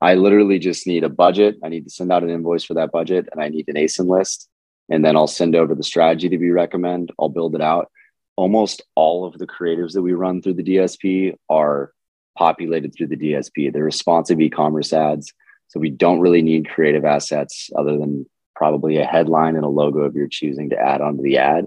[0.00, 1.56] I literally just need a budget.
[1.64, 4.08] I need to send out an invoice for that budget, and I need an ASIN
[4.08, 4.48] list.
[4.88, 7.12] And then I'll send over the strategy that we recommend.
[7.18, 7.90] I'll build it out.
[8.36, 11.92] Almost all of the creatives that we run through the DSP are
[12.36, 13.72] populated through the DSP.
[13.72, 15.32] They're responsive e-commerce ads,
[15.66, 20.00] so we don't really need creative assets other than probably a headline and a logo
[20.00, 21.66] of your choosing to add onto the ad.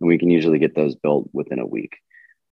[0.00, 1.96] And we can usually get those built within a week.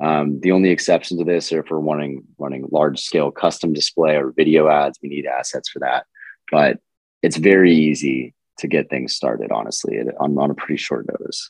[0.04, 4.18] Um, the only exception to this are if we're running running large scale custom display
[4.18, 6.06] or video ads, we need assets for that.
[6.52, 6.80] But
[7.22, 11.50] it's very easy to get things started, honestly, on, on a pretty short notice.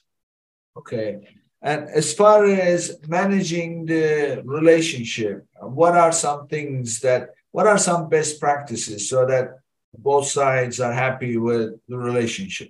[0.78, 1.28] Okay.
[1.64, 8.08] And as far as managing the relationship, what are some things that, what are some
[8.08, 9.60] best practices so that
[9.98, 12.70] both sides are happy with the relationship?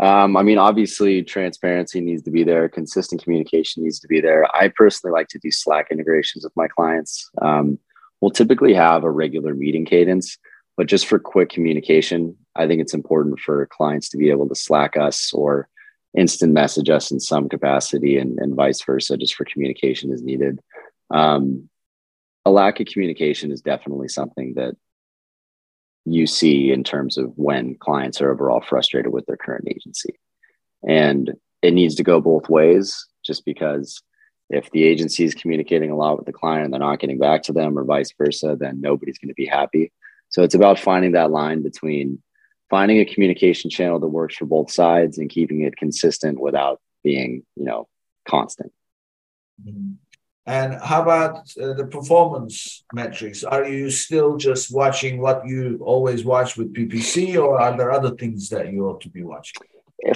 [0.00, 2.68] Um, I mean, obviously, transparency needs to be there.
[2.68, 4.46] Consistent communication needs to be there.
[4.54, 7.28] I personally like to do Slack integrations with my clients.
[7.42, 7.78] Um,
[8.20, 10.38] we'll typically have a regular meeting cadence,
[10.76, 14.54] but just for quick communication, I think it's important for clients to be able to
[14.54, 15.68] Slack us or
[16.16, 20.60] instant message us in some capacity, and, and vice versa, just for communication is needed.
[21.10, 21.68] Um,
[22.44, 24.74] a lack of communication is definitely something that
[26.04, 30.18] you see in terms of when clients are overall frustrated with their current agency.
[30.86, 31.32] And
[31.62, 34.00] it needs to go both ways, just because
[34.48, 37.42] if the agency is communicating a lot with the client and they're not getting back
[37.44, 39.92] to them or vice versa, then nobody's going to be happy.
[40.30, 42.22] So it's about finding that line between
[42.70, 47.42] finding a communication channel that works for both sides and keeping it consistent without being,
[47.56, 47.88] you know,
[48.26, 48.72] constant.
[49.66, 49.94] Mm-hmm.
[50.48, 53.44] And how about uh, the performance metrics?
[53.44, 58.12] Are you still just watching what you always watch with PPC, or are there other
[58.12, 59.60] things that you ought to be watching?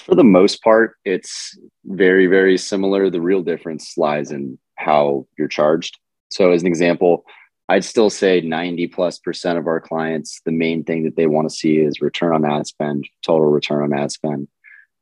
[0.01, 3.11] For the most part, it's very, very similar.
[3.11, 5.99] The real difference lies in how you're charged.
[6.31, 7.27] So, as an example,
[7.69, 11.51] I'd still say 90 plus percent of our clients, the main thing that they want
[11.51, 14.49] to see is return on ad spend, total return on ad spend.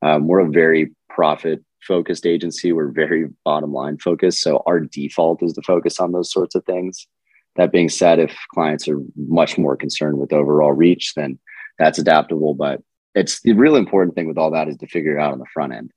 [0.01, 2.71] Um, we're a very profit focused agency.
[2.71, 4.41] We're very bottom line focused.
[4.41, 7.07] So our default is to focus on those sorts of things.
[7.55, 11.37] That being said, if clients are much more concerned with overall reach, then
[11.77, 12.53] that's adaptable.
[12.53, 12.81] But
[13.13, 15.45] it's the real important thing with all that is to figure it out on the
[15.53, 15.91] front end.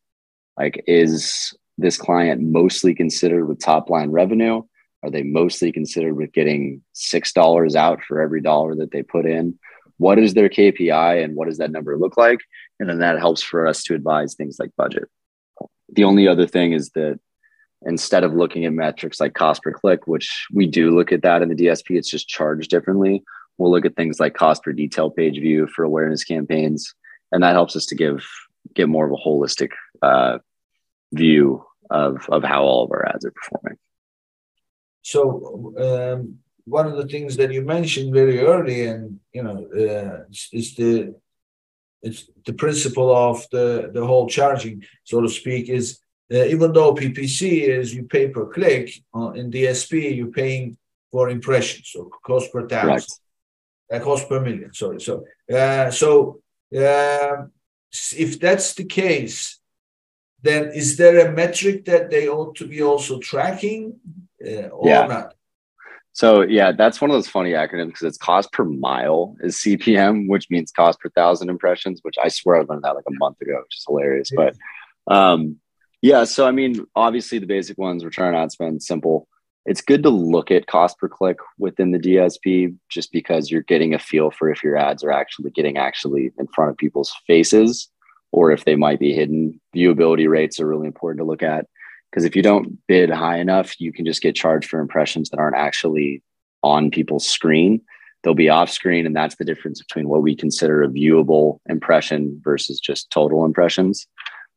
[0.58, 4.62] Like, is this client mostly considered with top line revenue?
[5.02, 9.58] Are they mostly considered with getting $6 out for every dollar that they put in?
[9.98, 12.40] What is their KPI and what does that number look like?
[12.80, 15.08] And then that helps for us to advise things like budget.
[15.92, 17.20] The only other thing is that
[17.86, 21.42] instead of looking at metrics like cost per click, which we do look at that
[21.42, 23.22] in the DSP, it's just charged differently.
[23.58, 26.92] We'll look at things like cost per detail page view for awareness campaigns,
[27.30, 28.24] and that helps us to give
[28.74, 29.70] get more of a holistic
[30.02, 30.38] uh,
[31.12, 33.78] view of of how all of our ads are performing.
[35.02, 40.24] So um, one of the things that you mentioned very early, and you know, uh,
[40.52, 41.14] is the
[42.04, 45.98] it's the principle of the the whole charging, so to speak, is
[46.32, 50.76] uh, even though PPC is you pay per click, uh, in DSP you're paying
[51.10, 53.18] for impressions, so cost per thousand,
[53.92, 54.72] uh, cost per million.
[54.72, 56.40] Sorry, so uh, so
[56.76, 57.46] uh,
[58.24, 59.58] if that's the case,
[60.42, 63.98] then is there a metric that they ought to be also tracking
[64.46, 65.06] uh, or yeah.
[65.06, 65.34] not?
[66.14, 70.28] So yeah, that's one of those funny acronyms because it's cost per mille is CPM,
[70.28, 73.40] which means cost per thousand impressions, which I swear I learned that like a month
[73.40, 74.30] ago, which is hilarious.
[74.34, 74.56] But
[75.08, 75.56] um,
[76.02, 79.26] yeah, so I mean, obviously the basic ones, return on ad spend, simple.
[79.66, 83.92] It's good to look at cost per click within the DSP just because you're getting
[83.92, 87.88] a feel for if your ads are actually getting actually in front of people's faces
[88.30, 89.60] or if they might be hidden.
[89.74, 91.66] Viewability rates are really important to look at
[92.14, 95.40] because if you don't bid high enough, you can just get charged for impressions that
[95.40, 96.22] aren't actually
[96.62, 97.80] on people's screen.
[98.22, 102.40] They'll be off screen, and that's the difference between what we consider a viewable impression
[102.44, 104.06] versus just total impressions.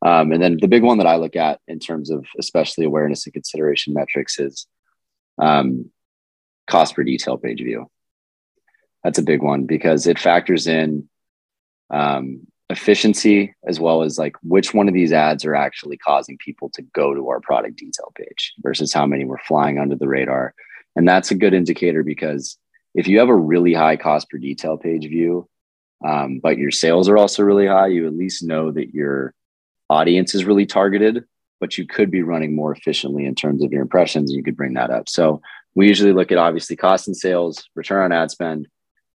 [0.06, 3.26] Um, and then the big one that I look at in terms of especially awareness
[3.26, 4.68] and consideration metrics is
[5.42, 5.90] um,
[6.68, 7.90] cost per detail page view.
[9.04, 11.10] That's a big one because it factors in
[11.90, 16.70] um, efficiency as well as like which one of these ads are actually causing people
[16.74, 20.54] to go to our product detail page versus how many were flying under the radar.
[20.96, 22.58] And that's a good indicator because
[22.94, 25.48] if you have a really high cost per detail page view,
[26.06, 29.34] um, but your sales are also really high, you at least know that your
[29.90, 31.24] audience is really targeted,
[31.60, 34.30] but you could be running more efficiently in terms of your impressions.
[34.30, 35.08] And you could bring that up.
[35.08, 35.42] So
[35.74, 38.68] we usually look at obviously cost and sales, return on ad spend,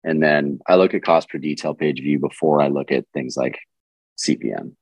[0.05, 3.37] and then I look at cost per detail page view before I look at things
[3.37, 3.59] like
[4.19, 4.75] CPM.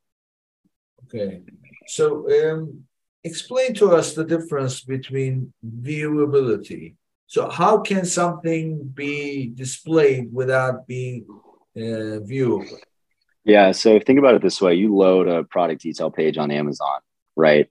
[1.04, 1.42] Okay.
[1.86, 2.84] So um,
[3.24, 6.94] explain to us the difference between viewability.
[7.26, 11.26] So how can something be displayed without being
[11.76, 12.78] uh, viewable?
[13.44, 13.72] Yeah.
[13.72, 17.00] So think about it this way you load a product detail page on Amazon,
[17.36, 17.68] right?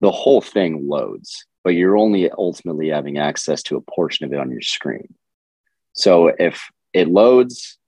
[0.00, 4.40] The whole thing loads, but you're only ultimately having access to a portion of it
[4.40, 5.14] on your screen.
[5.94, 7.78] So if it loads,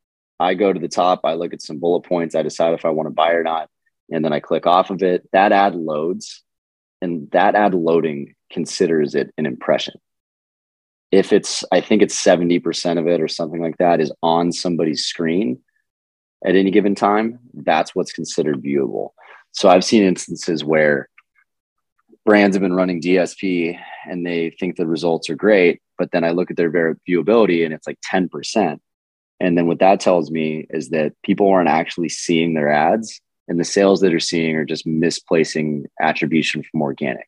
[0.40, 2.90] I go to the top, I look at some bullet points, I decide if I
[2.90, 3.68] want to buy or not,
[4.10, 5.28] and then I click off of it.
[5.32, 6.42] That ad loads,
[7.00, 9.94] and that ad loading considers it an impression.
[11.10, 15.04] If it's, I think it's 70% of it or something like that is on somebody's
[15.04, 15.60] screen,
[16.44, 19.10] at any given time, that's what's considered viewable.
[19.52, 21.08] So I've seen instances where
[22.26, 26.30] brands have been running DSP and they think the results are great, but then I
[26.30, 26.70] look at their
[27.08, 28.78] viewability and it's like 10%.
[29.40, 33.60] And then what that tells me is that people aren't actually seeing their ads and
[33.60, 37.26] the sales that are seeing are just misplacing attribution from organic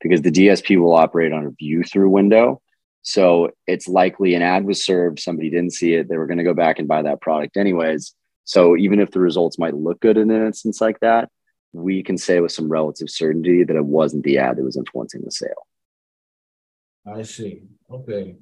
[0.00, 2.62] because the DSP will operate on a view through window.
[3.02, 6.44] So it's likely an ad was served, somebody didn't see it, they were going to
[6.44, 8.14] go back and buy that product anyways.
[8.44, 11.28] So even if the results might look good in an instance like that,
[11.72, 15.22] we can say with some relative certainty that it wasn't the ad that was influencing
[15.24, 15.66] the sale.
[17.06, 17.62] I see.
[17.90, 18.36] Okay.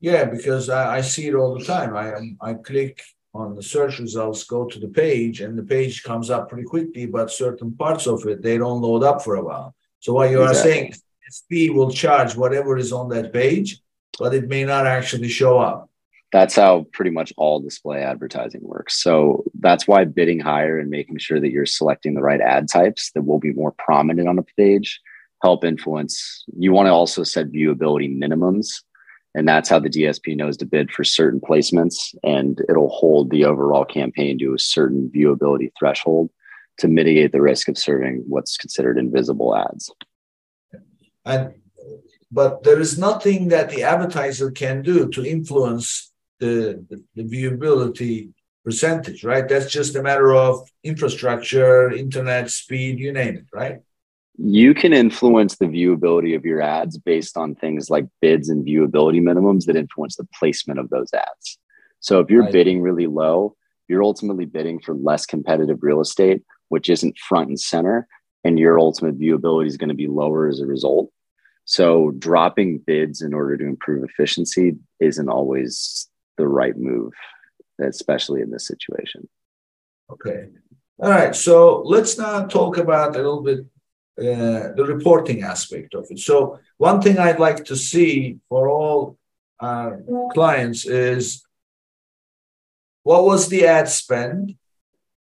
[0.00, 1.96] Yeah, because I, I see it all the time.
[1.96, 3.02] I I click
[3.34, 7.06] on the search results, go to the page, and the page comes up pretty quickly,
[7.06, 9.74] but certain parts of it they don't load up for a while.
[10.00, 10.60] So what you exactly.
[10.60, 10.94] are saying,
[11.28, 13.80] SP will charge whatever is on that page,
[14.18, 15.88] but it may not actually show up
[16.30, 19.02] that's how pretty much all display advertising works.
[19.02, 23.10] So that's why bidding higher and making sure that you're selecting the right ad types
[23.12, 25.00] that will be more prominent on a page
[25.42, 26.44] help influence.
[26.56, 28.82] You want to also set viewability minimums.
[29.34, 32.14] And that's how the DSP knows to bid for certain placements.
[32.22, 36.30] And it'll hold the overall campaign to a certain viewability threshold
[36.78, 39.90] to mitigate the risk of serving what's considered invisible ads.
[41.24, 41.54] And
[42.30, 48.32] but there is nothing that the advertiser can do to influence the, the, the viewability
[48.64, 49.48] percentage, right?
[49.48, 53.80] That's just a matter of infrastructure, internet speed, you name it, right?
[54.38, 59.20] You can influence the viewability of your ads based on things like bids and viewability
[59.20, 61.58] minimums that influence the placement of those ads.
[62.00, 62.52] So if you're right.
[62.52, 63.56] bidding really low,
[63.88, 68.06] you're ultimately bidding for less competitive real estate, which isn't front and center,
[68.44, 71.10] and your ultimate viewability is going to be lower as a result.
[71.64, 77.12] So dropping bids in order to improve efficiency isn't always the right move,
[77.80, 79.28] especially in this situation.
[80.10, 80.48] Okay.
[81.00, 81.34] All right.
[81.34, 83.66] So let's now talk about a little bit
[84.18, 86.18] uh, the reporting aspect of it.
[86.18, 89.18] So one thing I'd like to see for all
[89.60, 90.02] our
[90.32, 91.42] clients is
[93.02, 94.56] what was the ad spend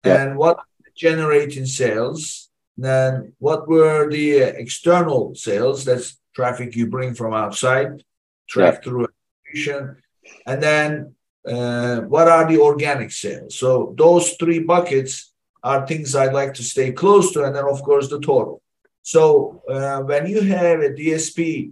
[0.04, 0.60] and what
[0.96, 8.04] generating sales then what were the external sales that's traffic you bring from outside,
[8.48, 8.80] track yeah.
[8.82, 9.98] through attribution,
[10.46, 11.16] and then
[11.48, 13.58] uh, what are the organic sales?
[13.58, 15.34] So those three buckets
[15.64, 18.62] are things I'd like to stay close to, and then of course the total.
[19.08, 21.72] So uh, when you have a DSP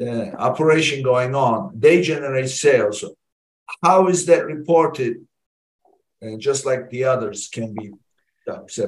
[0.00, 3.04] uh, operation going on, they generate sales.
[3.82, 5.26] How is that reported?
[6.22, 7.94] Uh, just like the others can be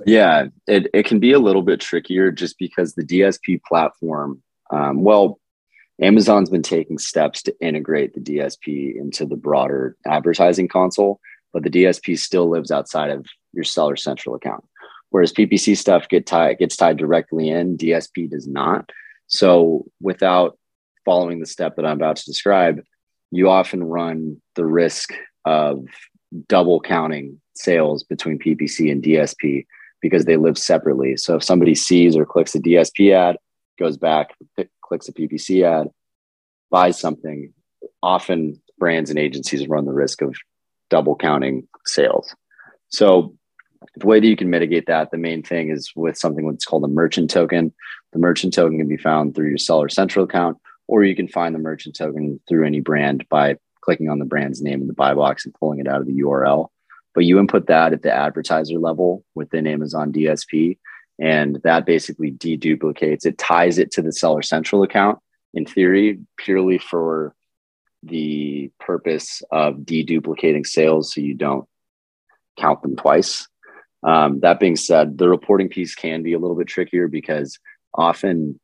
[0.07, 4.41] yeah, it, it can be a little bit trickier just because the DSP platform
[4.71, 5.41] um, well,
[6.01, 11.19] Amazon's been taking steps to integrate the DSP into the broader advertising console,
[11.53, 14.63] but the DSP still lives outside of your Seller Central account.
[15.11, 18.91] Whereas PPC stuff get tied, gets tied directly in, DSP does not.
[19.27, 20.59] So without
[21.05, 22.83] following the step that I'm about to describe,
[23.31, 25.13] you often run the risk
[25.45, 25.85] of
[26.47, 29.67] double counting sales between PPC and DSP
[30.01, 31.17] because they live separately.
[31.17, 33.37] So if somebody sees or clicks a DSP ad,
[33.79, 34.35] goes back,
[34.83, 35.89] clicks a PPC ad,
[36.71, 37.53] buys something,
[38.03, 40.37] often brands and agencies run the risk of
[40.91, 42.35] double counting sales.
[42.91, 43.37] So
[43.97, 46.85] the way that you can mitigate that, the main thing is with something that's called
[46.85, 47.73] a merchant token.
[48.13, 51.55] The merchant token can be found through your seller central account, or you can find
[51.55, 55.15] the merchant token through any brand by clicking on the brand's name in the buy
[55.15, 56.69] box and pulling it out of the URL.
[57.15, 60.79] But you input that at the advertiser level within Amazon DSP,
[61.19, 65.19] and that basically deduplicates it ties it to the seller central account
[65.55, 67.35] in theory purely for
[68.03, 71.67] the purpose of deduplicating sales so you don't
[72.57, 73.49] count them twice
[74.03, 77.59] um, that being said the reporting piece can be a little bit trickier because
[77.95, 78.59] often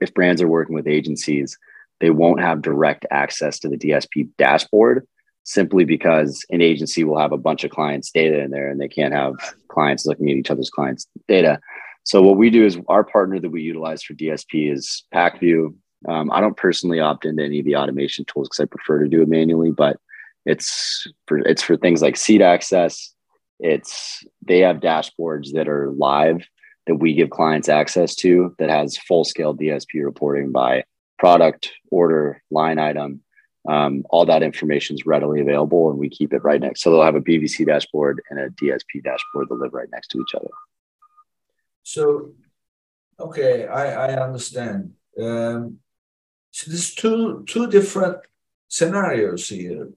[0.00, 1.58] if brands are working with agencies
[2.00, 5.06] they won't have direct access to the dsp dashboard
[5.46, 8.88] simply because an agency will have a bunch of clients' data in there and they
[8.88, 9.34] can't have
[9.68, 11.60] clients looking at each other's clients' data.
[12.02, 15.72] So what we do is our partner that we utilize for DSP is Pacvue.
[16.08, 19.08] Um, I don't personally opt into any of the automation tools because I prefer to
[19.08, 19.98] do it manually, but
[20.44, 23.14] it's for it's for things like seat access.
[23.58, 26.46] It's they have dashboards that are live
[26.86, 30.84] that we give clients access to that has full scale DSP reporting by
[31.18, 33.22] product, order, line item,
[33.68, 36.82] um, all that information is readily available and we keep it right next.
[36.82, 40.20] So they'll have a PPC dashboard and a DSP dashboard that live right next to
[40.20, 40.50] each other.
[41.82, 42.32] So,
[43.18, 44.92] okay, I, I understand.
[45.20, 45.78] Um,
[46.50, 48.18] so there's two two different
[48.68, 49.90] scenarios here,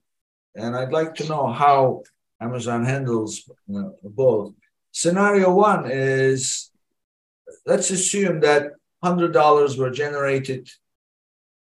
[0.55, 2.03] and I'd like to know how
[2.41, 3.49] Amazon handles
[4.03, 4.53] both.
[4.91, 6.71] Scenario one is
[7.65, 8.71] let's assume that
[9.03, 10.69] hundred dollars were generated,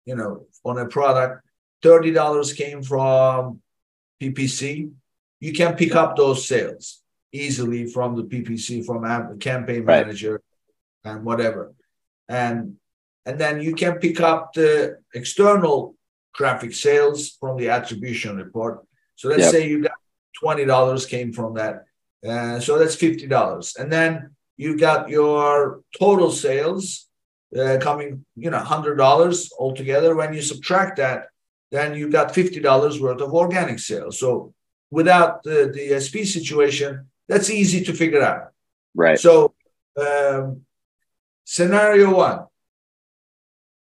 [0.04, 1.42] you know, on a product
[1.82, 3.60] $30 came from
[4.20, 4.90] PPC,
[5.40, 7.02] you can pick up those sales
[7.32, 10.06] easily from the PPC, from a campaign right.
[10.06, 10.40] manager
[11.04, 11.74] and whatever.
[12.28, 12.76] And
[13.24, 15.94] and then you can pick up the external
[16.34, 18.86] traffic sales from the attribution report.
[19.16, 19.52] So let's yep.
[19.52, 19.92] say you got
[20.42, 21.84] $20 came from that.
[22.26, 23.76] Uh, so that's $50.
[23.76, 27.06] And then you got your total sales
[27.58, 30.14] uh, coming, you know, $100 altogether.
[30.14, 31.28] When you subtract that,
[31.70, 34.18] then you got $50 worth of organic sales.
[34.18, 34.54] So
[34.90, 38.52] without the, the SP situation, that's easy to figure out.
[38.94, 39.18] Right.
[39.18, 39.54] So
[39.96, 40.62] um,
[41.44, 42.46] scenario one,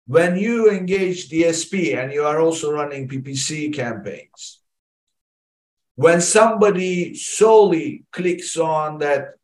[0.07, 4.60] when you engage DSP and you are also running PPC campaigns,
[5.95, 9.35] when somebody solely clicks on that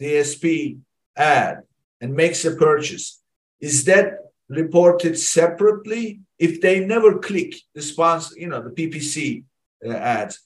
[0.00, 0.78] DSP
[1.16, 1.62] ad
[2.00, 3.20] and makes a purchase,
[3.60, 4.18] is that
[4.48, 9.44] reported separately if they never click the sponsor, you know, the PPC
[9.84, 10.40] uh, ads.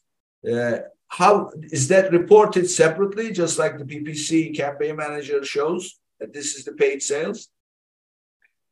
[0.51, 0.79] Uh,
[1.09, 6.65] how is that reported separately, just like the PPC campaign manager shows that this is
[6.65, 7.49] the paid sales?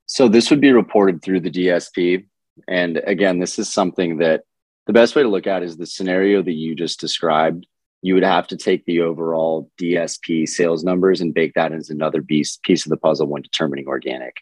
[0.07, 2.27] So this would be reported through the DSP.
[2.69, 4.43] And again, this is something that
[4.87, 7.67] the best way to look at is the scenario that you just described.
[8.03, 12.21] You would have to take the overall DSP sales numbers and bake that as another
[12.23, 14.39] piece, piece of the puzzle when determining organic.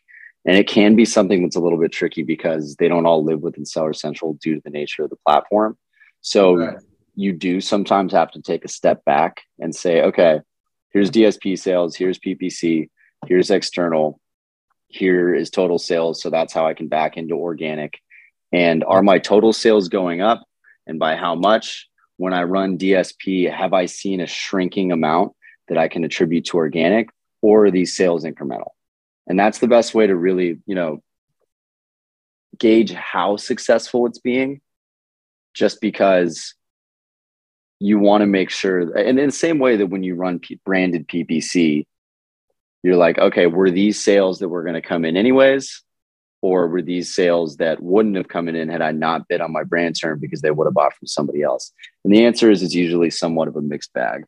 [0.47, 3.41] And it can be something that's a little bit tricky because they don't all live
[3.41, 5.77] within Seller Central due to the nature of the platform.
[6.23, 6.79] So right.
[7.15, 10.41] you do sometimes have to take a step back and say, okay,
[10.93, 12.89] here's DSP sales, here's PPC,
[13.27, 14.19] here's external,
[14.89, 16.23] here is total sales.
[16.23, 18.01] So that's how I can back into organic.
[18.53, 20.43] And are my total sales going up?
[20.87, 21.89] And by how much?
[22.17, 25.33] When I run DSP, have I seen a shrinking amount
[25.69, 27.09] that I can attribute to organic
[27.41, 28.71] or are these sales incremental?
[29.27, 31.03] And that's the best way to really, you know,
[32.59, 34.61] gauge how successful it's being
[35.55, 36.55] just because
[37.81, 40.61] you want to make sure and in the same way that when you run P-
[40.65, 41.87] branded ppc
[42.83, 45.83] you're like okay were these sales that were going to come in anyways
[46.43, 49.63] or were these sales that wouldn't have come in had i not bid on my
[49.63, 51.73] brand term because they would have bought from somebody else
[52.05, 54.25] and the answer is it's usually somewhat of a mixed bag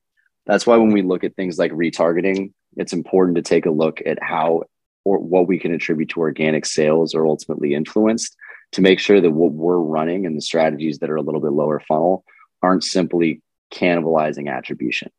[0.47, 4.01] that's why when we look at things like retargeting it's important to take a look
[4.07, 4.63] at how
[5.05, 8.37] or what we can attribute to organic sales are ultimately influenced
[8.73, 11.53] to make sure that what we're running and the strategies that are a little bit
[11.53, 12.25] lower funnel
[12.63, 13.43] aren't simply
[13.73, 15.11] cannibalizing attribution.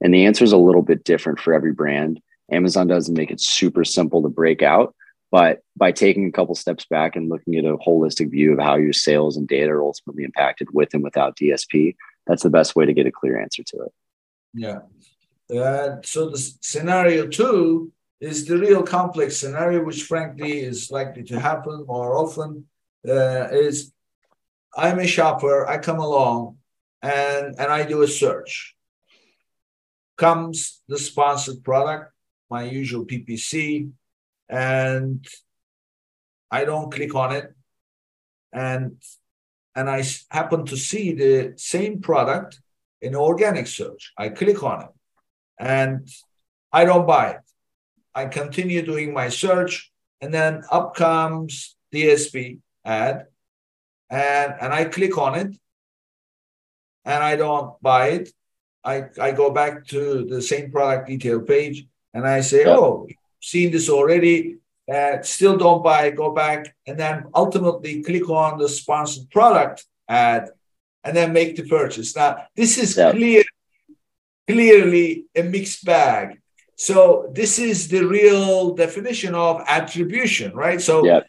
[0.00, 2.20] And the answer is a little bit different for every brand.
[2.50, 4.94] Amazon doesn't make it super simple to break out,
[5.30, 8.76] but by taking a couple steps back and looking at a holistic view of how
[8.76, 12.86] your sales and data are ultimately impacted with and without DSP, that's the best way
[12.86, 13.92] to get a clear answer to it.
[14.54, 14.80] Yeah.
[15.54, 21.38] Uh, so the scenario two is the real complex scenario, which frankly is likely to
[21.38, 22.66] happen more often.
[23.06, 23.92] Uh, is
[24.76, 26.58] I'm a shopper, I come along,
[27.02, 28.74] and and I do a search.
[30.16, 32.12] Comes the sponsored product,
[32.50, 33.90] my usual PPC,
[34.48, 35.26] and
[36.50, 37.54] I don't click on it,
[38.52, 38.96] and
[39.74, 42.60] and I happen to see the same product
[43.00, 44.12] in organic search.
[44.16, 44.90] I click on it,
[45.58, 46.08] and
[46.72, 47.40] I don't buy it.
[48.14, 53.26] I continue doing my search, and then up comes DSP ad,
[54.10, 55.56] and and I click on it,
[57.04, 58.32] and I don't buy it,
[58.84, 62.76] I, I go back to the same product detail page and I say, yeah.
[62.76, 63.06] oh,
[63.40, 64.58] seen this already,
[64.92, 70.50] uh, still don't buy, go back, and then ultimately click on the sponsored product ad
[71.04, 72.16] and then make the purchase.
[72.16, 73.10] Now, this is yeah.
[73.10, 73.44] clear,
[74.48, 76.40] clearly a mixed bag.
[76.76, 80.80] So this is the real definition of attribution, right?
[80.80, 81.20] So yeah.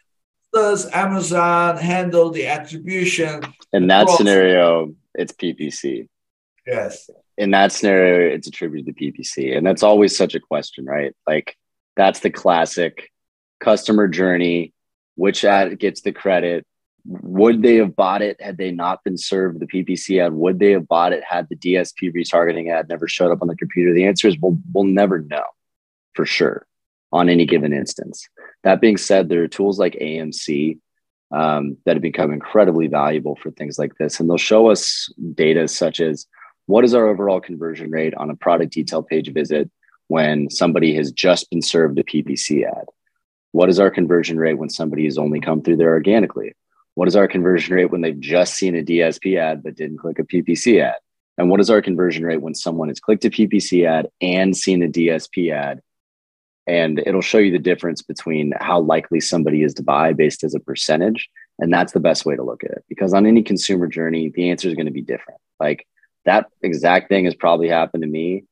[0.54, 3.42] does Amazon handle the attribution?
[3.72, 6.08] In that scenario, it's PPC.
[6.66, 7.10] Yes.
[7.36, 9.56] In that scenario, it's attributed to PPC.
[9.56, 11.14] And that's always such a question, right?
[11.26, 11.56] Like
[11.96, 13.10] that's the classic
[13.60, 14.72] customer journey.
[15.16, 16.66] Which ad gets the credit?
[17.04, 20.32] Would they have bought it had they not been served the PPC ad?
[20.32, 23.56] Would they have bought it had the DSP retargeting ad never showed up on the
[23.56, 23.92] computer?
[23.92, 25.44] The answer is we'll, we'll never know
[26.14, 26.66] for sure
[27.12, 28.28] on any given instance.
[28.62, 30.78] That being said, there are tools like AMC
[31.32, 34.20] um, that have become incredibly valuable for things like this.
[34.20, 36.26] And they'll show us data such as
[36.66, 39.70] what is our overall conversion rate on a product detail page visit
[40.10, 42.86] when somebody has just been served a PPC ad?
[43.52, 46.52] What is our conversion rate when somebody has only come through there organically?
[46.96, 50.18] What is our conversion rate when they've just seen a DSP ad but didn't click
[50.18, 50.96] a PPC ad?
[51.38, 54.82] And what is our conversion rate when someone has clicked a PPC ad and seen
[54.82, 55.80] a DSP ad
[56.66, 60.54] and it'll show you the difference between how likely somebody is to buy based as
[60.54, 63.86] a percentage and that's the best way to look at it because on any consumer
[63.86, 65.86] journey the answer is going to be different like
[66.26, 68.44] that exact thing has probably happened to me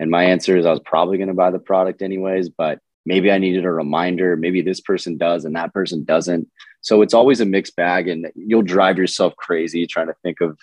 [0.00, 3.30] and my answer is i was probably going to buy the product anyways but maybe
[3.30, 4.36] i needed a reminder.
[4.36, 6.48] Maybe this person does and that person doesn't.
[6.80, 10.58] So it's always a mixed bag and you'll drive yourself crazy trying to think of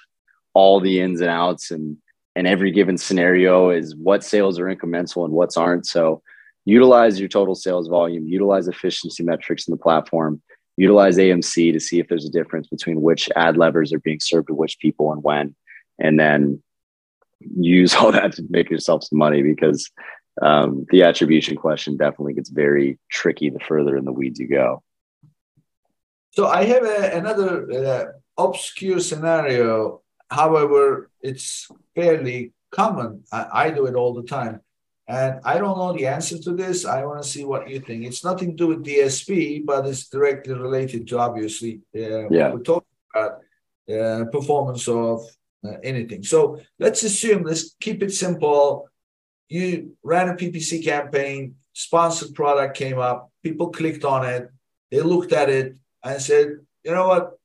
[0.54, 1.98] all the ins and outs and
[2.36, 5.86] and every given scenario is what sales are incremental and what's aren't.
[5.86, 6.22] So
[6.64, 10.42] utilize your total sales volume, utilize efficiency metrics in the platform,
[10.78, 14.48] utilize AMC to see if there's a difference between which ad levers are being served
[14.48, 15.56] to which people and when,
[16.00, 16.64] and then
[17.56, 19.90] use all that to make yourself some money because
[20.42, 24.84] um, the attribution question definitely gets very tricky the further in the weeds you go.
[26.32, 28.06] So I have a, another uh,
[28.38, 30.02] obscure scenario.
[30.30, 33.24] However, it's fairly common.
[33.32, 34.62] I, I do it all the time
[35.12, 36.86] and I don't know the answer to this.
[36.86, 38.06] I want to see what you think.
[38.06, 42.52] It's nothing to do with DSP, but it's directly related to obviously uh, yeah.
[42.54, 43.42] we're talking about
[43.94, 45.24] uh, performance of
[45.64, 46.24] Uh, anything.
[46.24, 48.90] So let's assume, let's keep it simple.
[49.48, 54.50] You ran a PPC campaign, sponsored product came up, people clicked on it,
[54.90, 56.48] they looked at it and said,
[56.84, 57.38] you know what?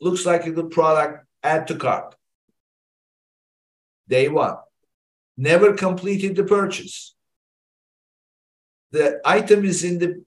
[0.00, 2.14] Looks like a good product, add to cart.
[4.08, 4.56] Day one
[5.38, 7.14] never completed the purchase.
[8.90, 10.24] The item is in the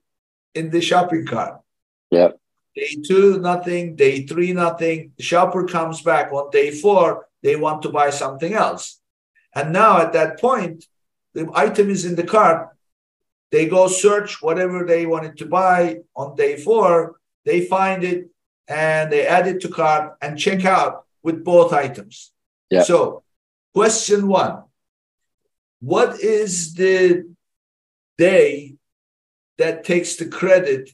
[0.54, 1.60] in the shopping cart.
[2.10, 2.38] Yep.
[2.74, 3.96] Day two, nothing.
[3.96, 5.12] Day three, nothing.
[5.16, 9.00] The shopper comes back on day four, they want to buy something else.
[9.54, 10.86] And now at that point,
[11.34, 12.68] the item is in the cart.
[13.50, 18.30] They go search whatever they wanted to buy on day four, they find it
[18.68, 22.32] and they add it to cart and check out with both items.
[22.70, 22.82] Yeah.
[22.84, 23.22] So,
[23.74, 24.64] question one
[25.80, 27.34] What is the
[28.16, 28.76] day
[29.58, 30.90] that takes the credit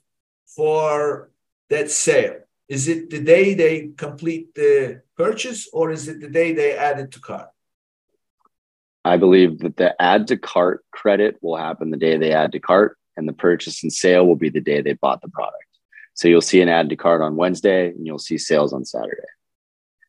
[0.47, 1.31] for
[1.71, 2.41] that sale?
[2.69, 7.01] Is it the day they complete the purchase or is it the day they add
[7.01, 7.49] it to cart?
[9.05, 12.61] I believe that the add to cart credit will happen the day they add to
[12.61, 15.65] cart, and the purchase and sale will be the day they bought the product.
[16.13, 19.33] So you'll see an add to cart on Wednesday, and you'll see sales on Saturday.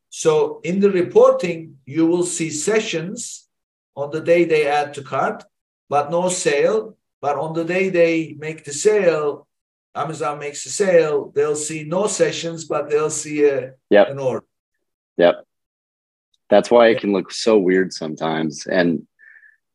[0.10, 3.47] So in the reporting, you will see sessions
[3.95, 5.43] on the day they add to cart,
[5.88, 6.97] but no sale.
[7.22, 9.47] But on the day they make the sale,
[9.95, 14.09] Amazon makes a sale, they'll see no sessions, but they'll see a, yep.
[14.09, 14.45] an order.
[15.17, 15.45] Yep.
[16.49, 18.65] That's why it can look so weird sometimes.
[18.65, 19.07] And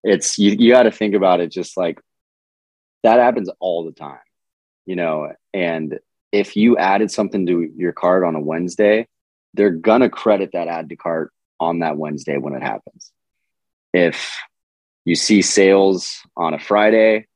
[0.02, 2.00] it's you, you got to think about it just like
[3.02, 4.18] that happens all the time,
[4.86, 5.32] you know.
[5.52, 5.98] And
[6.32, 9.06] if you added something to your cart on a Wednesday,
[9.52, 13.12] they're gonna credit that add to cart on that Wednesday when it happens.
[13.92, 14.36] If
[15.04, 17.28] you see sales on a Friday,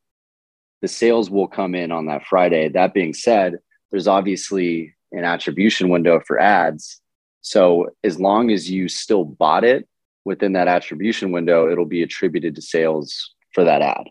[0.83, 2.69] the sales will come in on that Friday.
[2.69, 3.59] That being said,
[3.91, 7.01] there's obviously an attribution window for ads
[7.49, 9.89] so as long as you still bought it
[10.25, 14.05] within that attribution window, it'll be attributed to sales for that ad.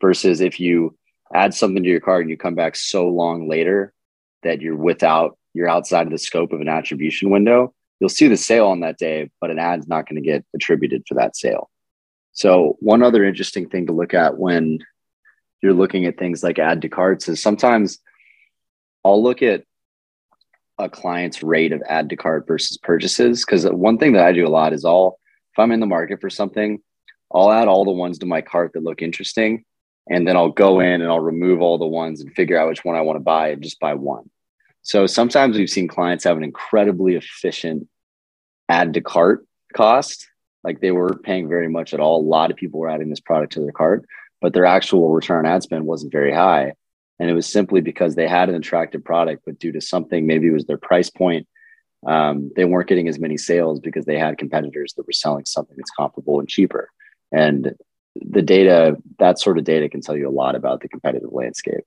[0.00, 0.96] Versus if you
[1.34, 3.92] add something to your cart and you come back so long later
[4.44, 8.36] that you're without, you're outside of the scope of an attribution window, you'll see the
[8.36, 11.70] sale on that day, but an ad's not going to get attributed for that sale.
[12.32, 14.78] So one other interesting thing to look at when
[15.64, 17.98] you're looking at things like add to carts is sometimes
[19.04, 19.64] I'll look at
[20.78, 23.44] a client's rate of add to cart versus purchases.
[23.44, 25.18] Because one thing that I do a lot is all
[25.52, 26.80] if I'm in the market for something,
[27.32, 29.64] I'll add all the ones to my cart that look interesting,
[30.08, 32.84] and then I'll go in and I'll remove all the ones and figure out which
[32.84, 34.30] one I want to buy and just buy one.
[34.82, 37.88] So sometimes we've seen clients have an incredibly efficient
[38.68, 40.28] add to cart cost.
[40.62, 42.20] Like they weren't paying very much at all.
[42.20, 44.04] A lot of people were adding this product to their cart,
[44.44, 46.74] but their actual return ad spend wasn't very high.
[47.18, 50.48] And it was simply because they had an attractive product, but due to something, maybe
[50.48, 51.48] it was their price point,
[52.06, 55.74] um, they weren't getting as many sales because they had competitors that were selling something
[55.78, 56.90] that's comparable and cheaper.
[57.32, 57.74] And
[58.16, 61.84] the data, that sort of data can tell you a lot about the competitive landscape.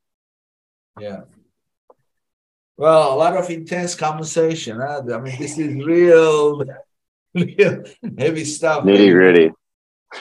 [1.00, 1.26] Yeah.
[2.76, 4.80] Well, a lot of intense conversation.
[4.80, 5.04] Huh?
[5.14, 6.64] I mean, this is real,
[7.36, 7.84] real
[8.18, 8.84] heavy stuff.
[8.84, 9.52] Nitty gritty.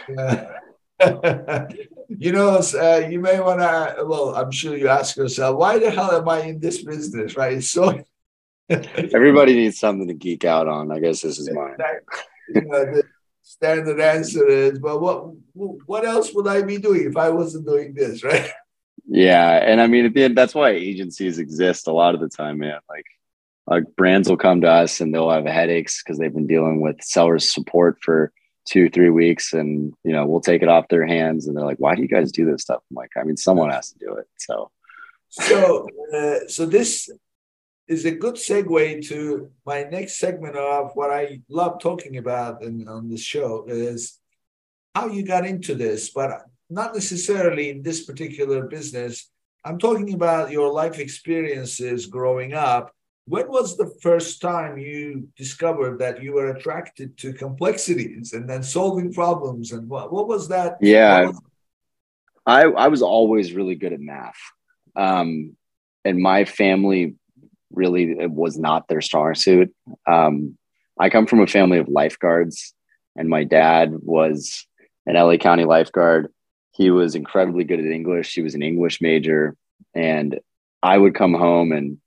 [0.07, 0.59] Yeah.
[2.09, 5.91] you know, uh, you may want to, well, I'm sure you ask yourself, why the
[5.91, 7.63] hell am I in this business, right?
[7.63, 8.03] So
[8.69, 10.91] everybody needs something to geek out on.
[10.91, 11.77] I guess this is mine.
[12.49, 13.03] you know, the
[13.43, 17.95] standard answer is, but what what else would I be doing if I wasn't doing
[17.95, 18.51] this, right?
[19.09, 22.29] Yeah, and I mean, at the end, that's why agencies exist a lot of the
[22.29, 22.81] time, man.
[22.89, 23.07] Like,
[23.67, 27.03] like brands will come to us and they'll have headaches because they've been dealing with
[27.03, 28.33] sellers support for
[28.67, 31.79] two three weeks and you know we'll take it off their hands and they're like
[31.79, 32.83] why do you guys do this stuff?
[32.91, 34.27] I'm like i mean someone has to do it.
[34.37, 34.71] So
[35.31, 37.11] so uh, so this
[37.89, 42.89] is a good segue to my next segment of what i love talking about in,
[42.89, 44.19] on the show is
[44.95, 49.31] how you got into this but not necessarily in this particular business.
[49.65, 52.93] I'm talking about your life experiences growing up
[53.29, 58.63] when was the first time you discovered that you were attracted to complexities and then
[58.63, 59.73] solving problems?
[59.73, 60.77] And what, what was that?
[60.81, 61.27] Yeah.
[61.27, 61.43] Was-
[62.47, 64.39] I, I was always really good at math.
[64.95, 65.57] Um,
[66.05, 67.17] and my family
[67.73, 69.75] really it was not their strong suit.
[70.07, 70.57] Um,
[70.99, 72.73] i come from a family of lifeguards
[73.17, 74.65] and my dad was
[75.05, 76.33] an la county lifeguard.
[76.71, 78.35] He was incredibly good at english.
[78.35, 79.57] He was an english major.
[79.95, 80.39] And
[80.83, 81.99] i would come home and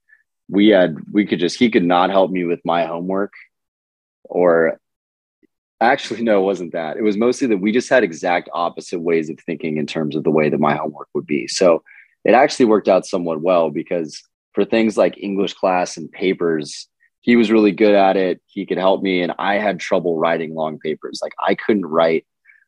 [0.50, 3.34] we had we could just he could not help me with my homework
[4.24, 4.80] or
[5.80, 6.98] actually no it wasn't that.
[6.98, 10.24] It was mostly that we just had exact opposite ways of thinking in terms of
[10.24, 11.48] the way that my homework would be.
[11.48, 11.84] So
[12.26, 14.22] it actually worked out somewhat well because
[14.54, 16.88] for things like english class and papers
[17.22, 18.42] he was really good at it.
[18.48, 21.20] He could help me and i had trouble writing long papers.
[21.22, 22.26] Like i couldn't write.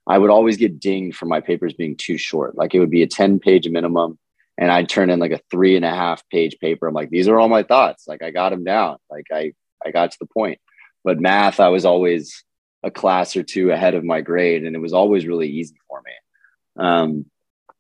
[0.07, 2.55] I would always get dinged for my papers being too short.
[2.55, 4.19] Like it would be a 10 page minimum
[4.61, 6.87] and I'd turn in like a three and a half page paper.
[6.87, 8.07] I'm like, these are all my thoughts.
[8.07, 8.97] Like I got them down.
[9.09, 9.53] Like I,
[9.83, 10.59] I got to the point.
[11.03, 12.43] But math, I was always
[12.83, 16.03] a class or two ahead of my grade, and it was always really easy for
[16.05, 16.83] me.
[16.83, 17.25] Um,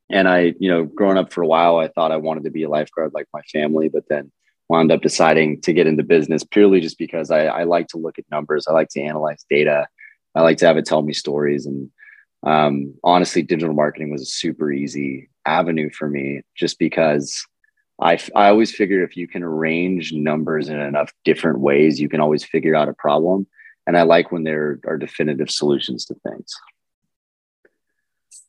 [0.09, 2.63] and I, you know, growing up for a while, I thought I wanted to be
[2.63, 4.31] a lifeguard like my family, but then
[4.67, 8.17] wound up deciding to get into business purely just because I, I like to look
[8.17, 8.65] at numbers.
[8.67, 9.87] I like to analyze data.
[10.33, 11.67] I like to have it tell me stories.
[11.67, 11.91] And
[12.41, 17.45] um, honestly, digital marketing was a super easy avenue for me just because
[18.01, 22.19] I, I always figured if you can arrange numbers in enough different ways, you can
[22.19, 23.47] always figure out a problem.
[23.85, 26.53] And I like when there are definitive solutions to things.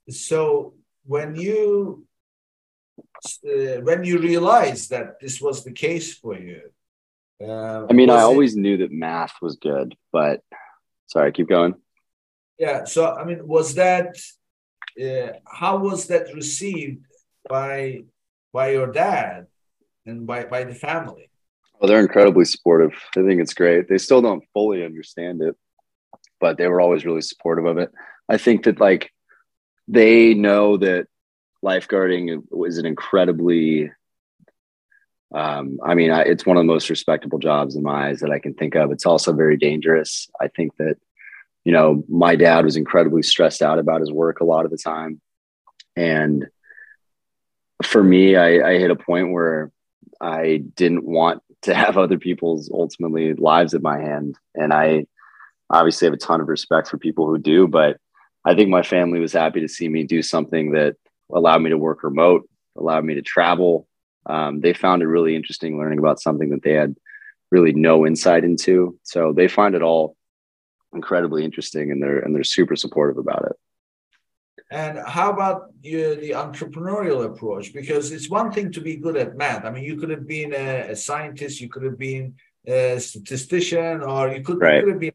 [0.09, 0.75] So
[1.05, 2.07] when you
[3.47, 6.63] uh, when you realized that this was the case for you,
[7.43, 10.41] uh, I mean, I always knew that math was good, but
[11.07, 11.75] sorry, keep going.
[12.59, 12.85] Yeah.
[12.85, 14.17] So I mean, was that
[15.01, 17.05] uh, how was that received
[17.49, 18.05] by
[18.53, 19.47] by your dad
[20.05, 21.31] and by, by the family?
[21.81, 22.93] Well, they're incredibly supportive.
[23.17, 23.89] I think it's great.
[23.89, 25.57] They still don't fully understand it,
[26.39, 27.91] but they were always really supportive of it.
[28.29, 29.11] I think that like
[29.89, 31.07] they know that
[31.65, 33.91] lifeguarding is an incredibly
[35.35, 38.31] um, I mean, I, it's one of the most respectable jobs in my eyes that
[38.31, 38.93] I can think of.
[38.93, 40.29] It's also very dangerous.
[40.41, 40.97] I think that,
[41.65, 44.79] you know, my dad was incredibly stressed out about his work a lot of the
[44.79, 45.21] time.
[45.97, 46.49] And
[47.83, 49.71] for me, I, I hit a point where
[50.21, 54.37] I didn't want to have other people's ultimately lives at my hand.
[54.55, 55.07] And I
[55.71, 57.99] obviously have a ton of respect for people who do, but
[58.45, 60.97] I think my family was happy to see me do something that
[61.33, 63.87] allowed me to work remote, allowed me to travel.
[64.27, 66.97] Um, they found it really interesting learning about something that they had
[67.51, 68.99] really no insight into.
[69.05, 70.17] So they find it all
[70.93, 73.57] incredibly interesting and they're and they're super supportive about it.
[74.71, 77.75] And how about you, the entrepreneurial approach?
[77.75, 79.67] Because it's one thing to be good at math.
[79.67, 82.37] I mean, you could have been a, a scientist, you could have been
[82.67, 84.77] a statistician, or you could, right.
[84.77, 85.13] you could have been,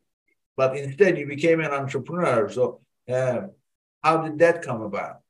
[0.56, 2.48] but instead you became an entrepreneur.
[2.50, 3.48] So, uh,
[4.04, 5.22] how did that come about?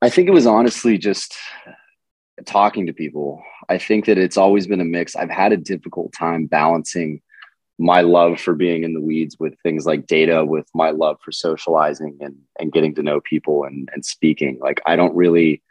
[0.00, 1.36] I think it was honestly just
[2.46, 3.42] talking to people.
[3.68, 5.14] I think that it's always been a mix.
[5.14, 7.20] I've had a difficult time balancing
[7.80, 11.32] my love for being in the weeds with things like data with my love for
[11.32, 15.62] socializing and, and getting to know people and, and speaking like i don't really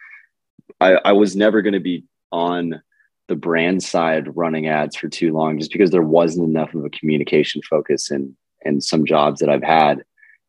[0.81, 2.81] i, I was never going to be on
[3.27, 6.89] the brand side running ads for too long just because there wasn't enough of a
[6.89, 8.35] communication focus in
[8.65, 10.03] in some jobs that i've had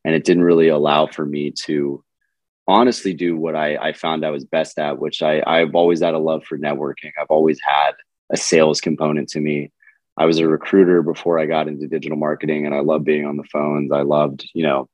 [0.04, 2.02] and it didn't really allow for me to
[2.66, 6.14] honestly do what I, I found I was best at, which I, I've always had
[6.14, 7.10] a love for networking.
[7.20, 7.92] I've always had
[8.30, 9.72] a sales component to me.
[10.20, 13.38] I was a recruiter before I got into digital marketing and I loved being on
[13.38, 13.90] the phones.
[13.90, 14.86] I loved, you know,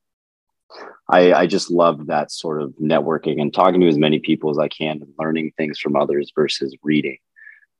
[1.09, 4.57] I, I just loved that sort of networking and talking to as many people as
[4.57, 7.17] I can and learning things from others versus reading.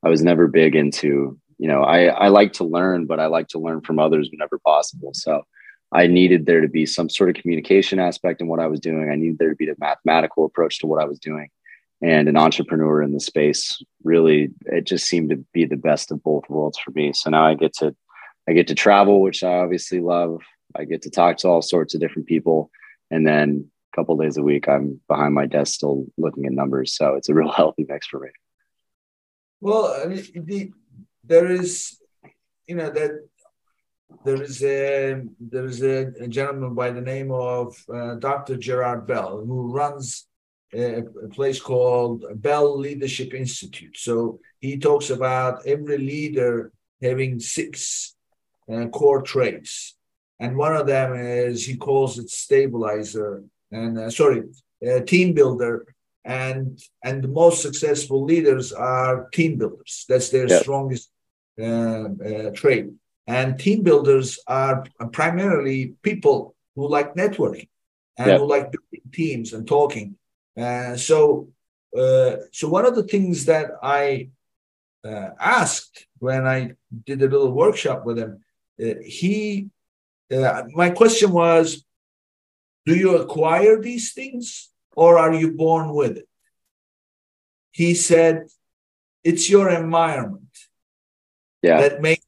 [0.02, 3.48] I was never big into, you know, I, I like to learn, but I like
[3.48, 5.12] to learn from others whenever possible.
[5.14, 5.46] So
[5.90, 9.08] I needed there to be some sort of communication aspect in what I was doing.
[9.08, 11.48] I needed there to be a mathematical approach to what I was doing
[12.00, 16.22] and an entrepreneur in the space really it just seemed to be the best of
[16.22, 17.12] both worlds for me.
[17.12, 17.94] So now i get to
[18.48, 20.40] i get to travel which i obviously love.
[20.76, 22.70] I get to talk to all sorts of different people.
[23.10, 26.94] And then a couple days a week i'm behind my desk still looking at numbers.
[26.94, 28.30] So it's a real healthy mix for me.
[29.60, 30.72] Well I mean, the,
[31.24, 31.98] there is
[32.66, 33.28] you know that
[34.24, 38.56] there is a there is a, a gentleman by the name of uh, Dr.
[38.56, 40.26] Gerald Bell who runs
[40.74, 43.96] a, a place called Bell Leadership Institute.
[43.96, 48.14] So he talks about every leader having six
[48.72, 49.96] uh, core traits,
[50.40, 54.42] and one of them is he calls it stabilizer and uh, sorry,
[54.86, 55.86] uh, team builder.
[56.24, 60.04] And and the most successful leaders are team builders.
[60.08, 60.58] That's their yeah.
[60.60, 61.10] strongest
[61.58, 62.88] uh, uh, trait.
[63.26, 67.68] And team builders are primarily people who like networking
[68.18, 68.38] and yeah.
[68.38, 70.16] who like building teams and talking.
[70.58, 71.48] Uh, so,
[71.96, 74.30] uh, so one of the things that I
[75.04, 76.72] uh, asked when I
[77.06, 78.42] did a little workshop with him,
[78.82, 79.68] uh, he,
[80.32, 81.84] uh, my question was,
[82.86, 86.28] do you acquire these things or are you born with it?
[87.70, 88.48] He said,
[89.22, 90.48] it's your environment
[91.62, 91.80] yeah.
[91.80, 92.24] that makes.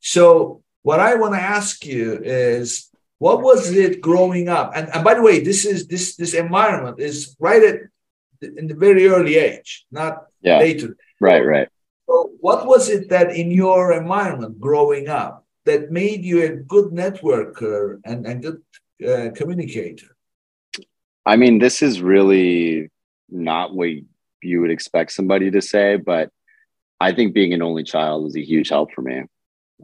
[0.00, 2.91] So, what I want to ask you is,
[3.22, 4.72] what was it growing up?
[4.74, 7.76] And, and by the way, this is this this environment is right at
[8.58, 10.58] in the very early age, not yeah.
[10.58, 10.96] later.
[11.20, 11.68] Right, right.
[12.08, 16.88] So what was it that in your environment growing up that made you a good
[17.02, 18.60] networker and, and good
[19.08, 20.10] uh, communicator?
[21.24, 22.90] I mean, this is really
[23.30, 23.90] not what
[24.42, 26.30] you would expect somebody to say, but
[27.00, 29.22] I think being an only child was a huge help for me.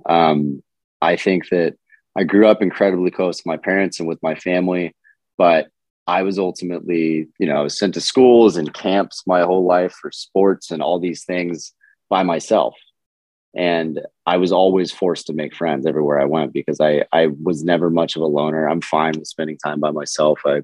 [0.08, 0.60] Um,
[1.00, 1.76] I think that
[2.18, 4.92] I grew up incredibly close to my parents and with my family,
[5.36, 5.68] but
[6.08, 10.72] I was ultimately, you know, sent to schools and camps my whole life for sports
[10.72, 11.72] and all these things.
[12.10, 12.74] by myself.
[13.54, 17.62] And I was always forced to make friends everywhere I went because I, I was
[17.62, 18.66] never much of a loner.
[18.66, 20.40] I'm fine with spending time by myself.
[20.44, 20.62] I,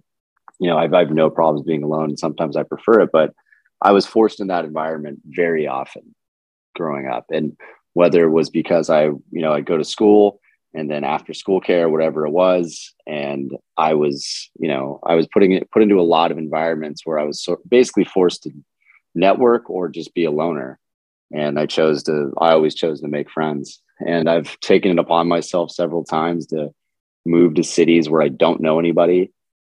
[0.59, 2.09] you know, I've, I've no problems being alone.
[2.09, 3.32] And sometimes I prefer it, but
[3.80, 6.14] I was forced in that environment very often
[6.74, 7.26] growing up.
[7.30, 7.57] And
[7.92, 10.40] whether it was because I, you know, I'd go to school
[10.75, 12.93] and then after school care, whatever it was.
[13.07, 17.03] And I was, you know, I was putting it put into a lot of environments
[17.05, 18.51] where I was so basically forced to
[19.14, 20.79] network or just be a loner.
[21.33, 23.81] And I chose to, I always chose to make friends.
[24.05, 26.75] And I've taken it upon myself several times to
[27.25, 29.33] move to cities where I don't know anybody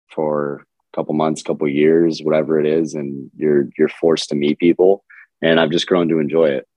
[0.10, 2.96] for a couple months, couple years, whatever it is.
[2.96, 5.04] And you're, you're forced to meet people.
[5.44, 6.68] And I've just grown to enjoy it.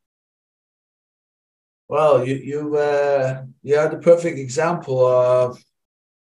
[1.90, 5.60] Well, you you uh, you are the perfect example of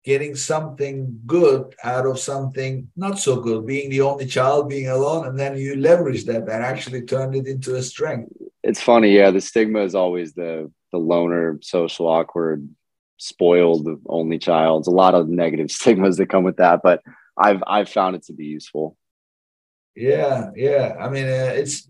[0.06, 3.66] getting something good out of something not so good.
[3.66, 7.48] Being the only child, being alone, and then you leverage that and actually turned it
[7.48, 8.32] into a strength.
[8.62, 9.32] It's funny, yeah.
[9.32, 12.70] The stigma is always the the loner, social, awkward,
[13.18, 14.82] spoiled, only child.
[14.82, 17.02] It's a lot of negative stigmas that come with that, but
[17.36, 18.96] I've I've found it to be useful.
[19.96, 20.96] Yeah, yeah.
[21.00, 21.90] I mean, uh, it's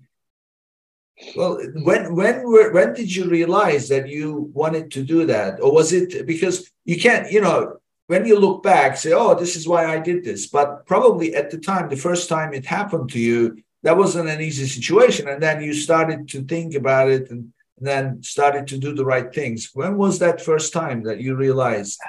[1.35, 2.43] well, when when
[2.73, 6.99] when did you realize that you wanted to do that, or was it because you
[6.99, 10.47] can't, you know, when you look back, say, "Oh, this is why I did this,"
[10.47, 14.41] but probably at the time, the first time it happened to you, that wasn't an
[14.41, 18.77] easy situation, and then you started to think about it and, and then started to
[18.77, 19.71] do the right things.
[19.73, 21.99] When was that first time that you realized?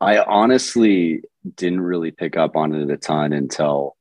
[0.00, 1.22] I honestly
[1.56, 3.96] didn't really pick up on it a ton until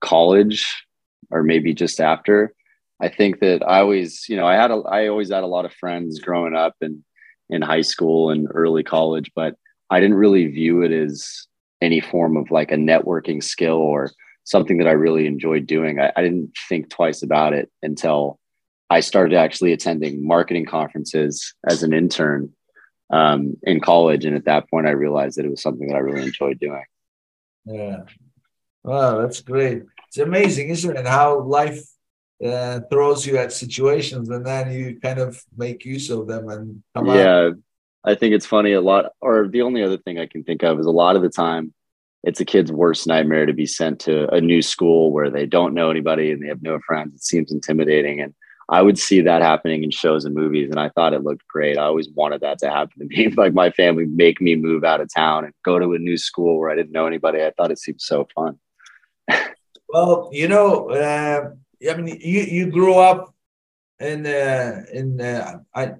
[0.00, 0.86] college,
[1.30, 2.54] or maybe just after
[3.00, 5.64] I think that I always, you know, I had a, I always had a lot
[5.64, 7.02] of friends growing up and
[7.48, 9.56] in high school and early college, but
[9.90, 11.46] I didn't really view it as
[11.80, 14.10] any form of like a networking skill or
[14.44, 16.00] something that I really enjoyed doing.
[16.00, 18.38] I, I didn't think twice about it until
[18.88, 22.52] I started actually attending marketing conferences as an intern
[23.10, 24.24] um, in college.
[24.24, 26.84] And at that point, I realized that it was something that I really enjoyed doing.
[27.64, 28.02] Yeah.
[28.82, 29.82] Wow, that's great.
[30.08, 31.06] It's amazing, isn't it?
[31.06, 31.82] How life
[32.44, 36.82] uh, throws you at situations and then you kind of make use of them and
[36.94, 37.54] come yeah out.
[38.04, 40.78] i think it's funny a lot or the only other thing i can think of
[40.78, 41.72] is a lot of the time
[42.22, 45.74] it's a kid's worst nightmare to be sent to a new school where they don't
[45.74, 47.14] know anybody and they have no friends.
[47.14, 48.20] It seems intimidating.
[48.20, 48.34] And
[48.68, 51.76] i would see that happening in shows and movies and i thought it looked great.
[51.78, 55.00] I always wanted that to happen to me like my family make me move out
[55.00, 57.42] of town and go to a new school where i didn't know anybody.
[57.42, 58.58] I thought it seemed so fun.
[59.92, 61.50] Well you know uh
[61.88, 63.34] I mean, you you grew up
[63.98, 65.92] in uh, in uh, I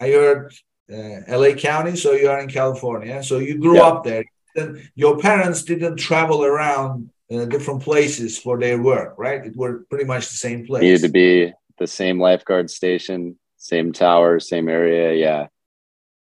[0.00, 0.52] I heard
[0.90, 1.54] uh, L.A.
[1.54, 3.22] County, so you are in California.
[3.22, 3.86] So you grew yeah.
[3.86, 4.24] up there.
[4.54, 9.46] And your parents didn't travel around uh, different places for their work, right?
[9.46, 10.82] It were pretty much the same place.
[10.82, 15.14] Needed to be the same lifeguard station, same tower, same area.
[15.14, 15.46] Yeah.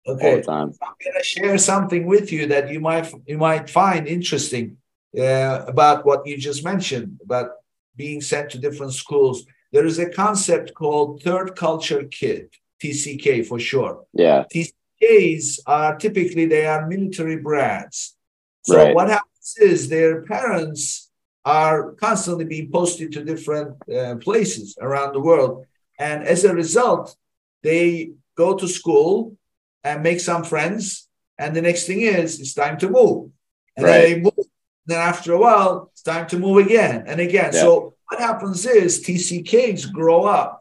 [0.07, 0.29] Okay.
[0.29, 0.73] All the time.
[0.81, 4.77] I'm gonna share something with you that you might you might find interesting
[5.17, 7.51] uh, about what you just mentioned about
[7.95, 12.49] being sent to different schools, there is a concept called third culture kid,
[12.81, 14.05] TCK for short.
[14.13, 14.45] Yeah.
[14.53, 18.15] TCKs are typically they are military brads.
[18.63, 18.95] So right.
[18.95, 21.11] what happens is their parents
[21.43, 25.65] are constantly being posted to different uh, places around the world,
[25.99, 27.15] and as a result,
[27.63, 29.35] they go to school
[29.83, 33.31] and make some friends, and the next thing is it's time to move,
[33.75, 33.91] and right.
[33.91, 34.47] then they move
[34.85, 37.51] then after a while, it's time to move again and again.
[37.53, 37.61] Yeah.
[37.61, 40.59] So what happens is TCKs grow up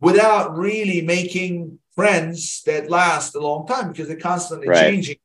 [0.00, 4.80] without really making friends that last a long time because they're constantly right.
[4.80, 5.16] changing.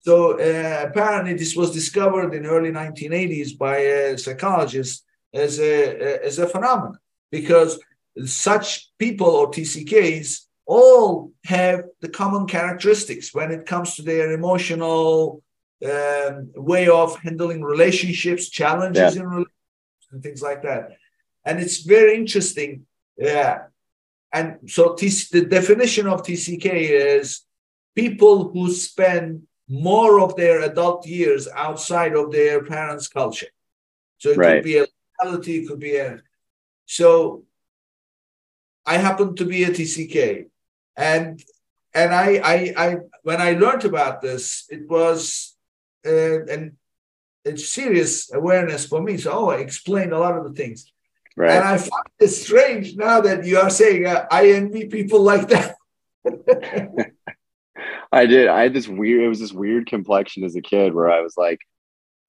[0.00, 5.04] So uh, apparently, this was discovered in early 1980s by a psychologist
[5.34, 6.98] as a as a phenomenon
[7.30, 7.78] because
[8.24, 15.42] such people or TCKs all have the common characteristics when it comes to their emotional
[15.84, 19.22] um, way of handling relationships, challenges yeah.
[19.22, 20.96] in relationships, and things like that.
[21.44, 22.86] And it's very interesting.
[23.16, 23.64] Yeah.
[24.32, 27.42] And so TC, the definition of TCK is
[27.94, 33.48] people who spend more of their adult years outside of their parents' culture.
[34.18, 34.54] So it right.
[34.56, 34.86] could be a
[35.20, 36.20] locality, it could be a.
[36.86, 37.44] So
[38.84, 40.46] I happen to be a TCK,
[40.96, 41.42] and
[41.94, 45.55] and I I I when I learned about this, it was
[46.06, 46.72] and
[47.44, 49.16] it's serious awareness for me.
[49.16, 50.92] So, oh, I explained a lot of the things.
[51.36, 51.52] Right.
[51.52, 55.48] And I find it strange now that you are saying uh, I envy people like
[55.48, 55.74] that.
[58.12, 58.48] I did.
[58.48, 61.34] I had this weird, it was this weird complexion as a kid where I was
[61.36, 61.60] like,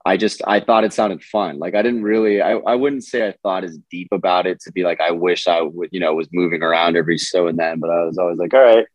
[0.04, 1.58] I just I thought it sounded fun.
[1.58, 4.72] Like I didn't really I, I wouldn't say I thought as deep about it to
[4.72, 7.80] be like I wish I would, you know, was moving around every so and then,
[7.80, 8.86] but I was always like, all right,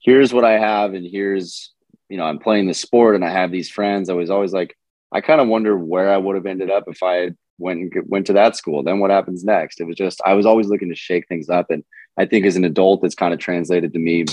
[0.00, 1.72] here's what I have and here's,
[2.10, 4.10] you know, I'm playing the sport and I have these friends.
[4.10, 4.76] I was always like,
[5.12, 8.26] I kind of wonder where I would have ended up if I had went went
[8.26, 8.82] to that school.
[8.82, 9.80] Then what happens next?
[9.80, 11.84] It was just I was always looking to shake things up, and
[12.18, 14.24] I think as an adult, it's kind of translated to me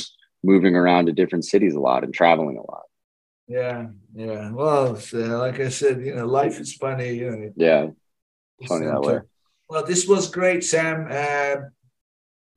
[0.44, 2.84] moving around to different cities a lot and traveling a lot.
[3.48, 4.52] Yeah, yeah.
[4.52, 7.14] Well, uh, like I said, you know, life is funny.
[7.14, 7.88] You know, yeah,
[8.68, 9.20] funny that way.
[9.70, 11.08] Well, this was great, Sam.
[11.10, 11.68] Uh,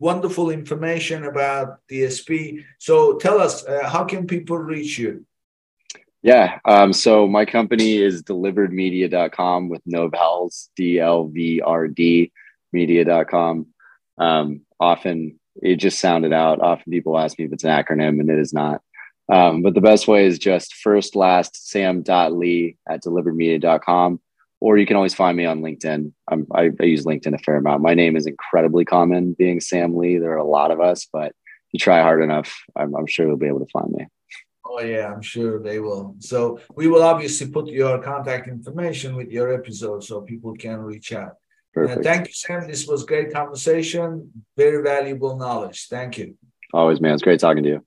[0.01, 2.65] wonderful information about DSP.
[2.79, 5.25] So, tell us, uh, how can people reach you?
[6.23, 6.59] Yeah.
[6.67, 12.33] Um, so my company is deliveredmedia.com with no vowels, D L V R D
[12.73, 13.67] media.com.
[14.19, 16.61] Um, often it just sounded out.
[16.61, 18.83] Often people ask me if it's an acronym and it is not.
[19.31, 24.21] Um, but the best way is just first, last, sam.lee at deliveredmedia.com.
[24.61, 26.13] Or you can always find me on LinkedIn.
[26.31, 27.83] I, I use LinkedIn a fair amount.
[27.83, 30.19] My name is incredibly common being Sam Lee.
[30.19, 33.27] There are a lot of us, but if you try hard enough, I'm, I'm sure
[33.27, 34.07] you'll be able to find me.
[34.67, 36.15] Oh yeah, I'm sure they will.
[36.19, 41.13] So we will obviously put your contact information with your episode so people can reach
[41.13, 41.33] out.
[41.73, 42.05] Perfect.
[42.05, 42.67] thank you, Sam.
[42.67, 44.31] This was great conversation.
[44.57, 45.87] Very valuable knowledge.
[45.89, 46.37] Thank you.
[46.73, 47.15] Always, man.
[47.15, 47.85] It's great talking to you.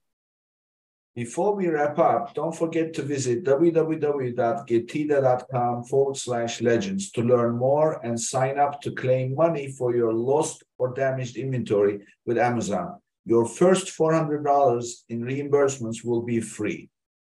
[1.14, 8.04] Before we wrap up, don't forget to visit www.getida.com forward slash legends to learn more
[8.04, 13.46] and sign up to claim money for your lost or damaged inventory with Amazon your
[13.46, 16.90] first $400 in reimbursements will be free.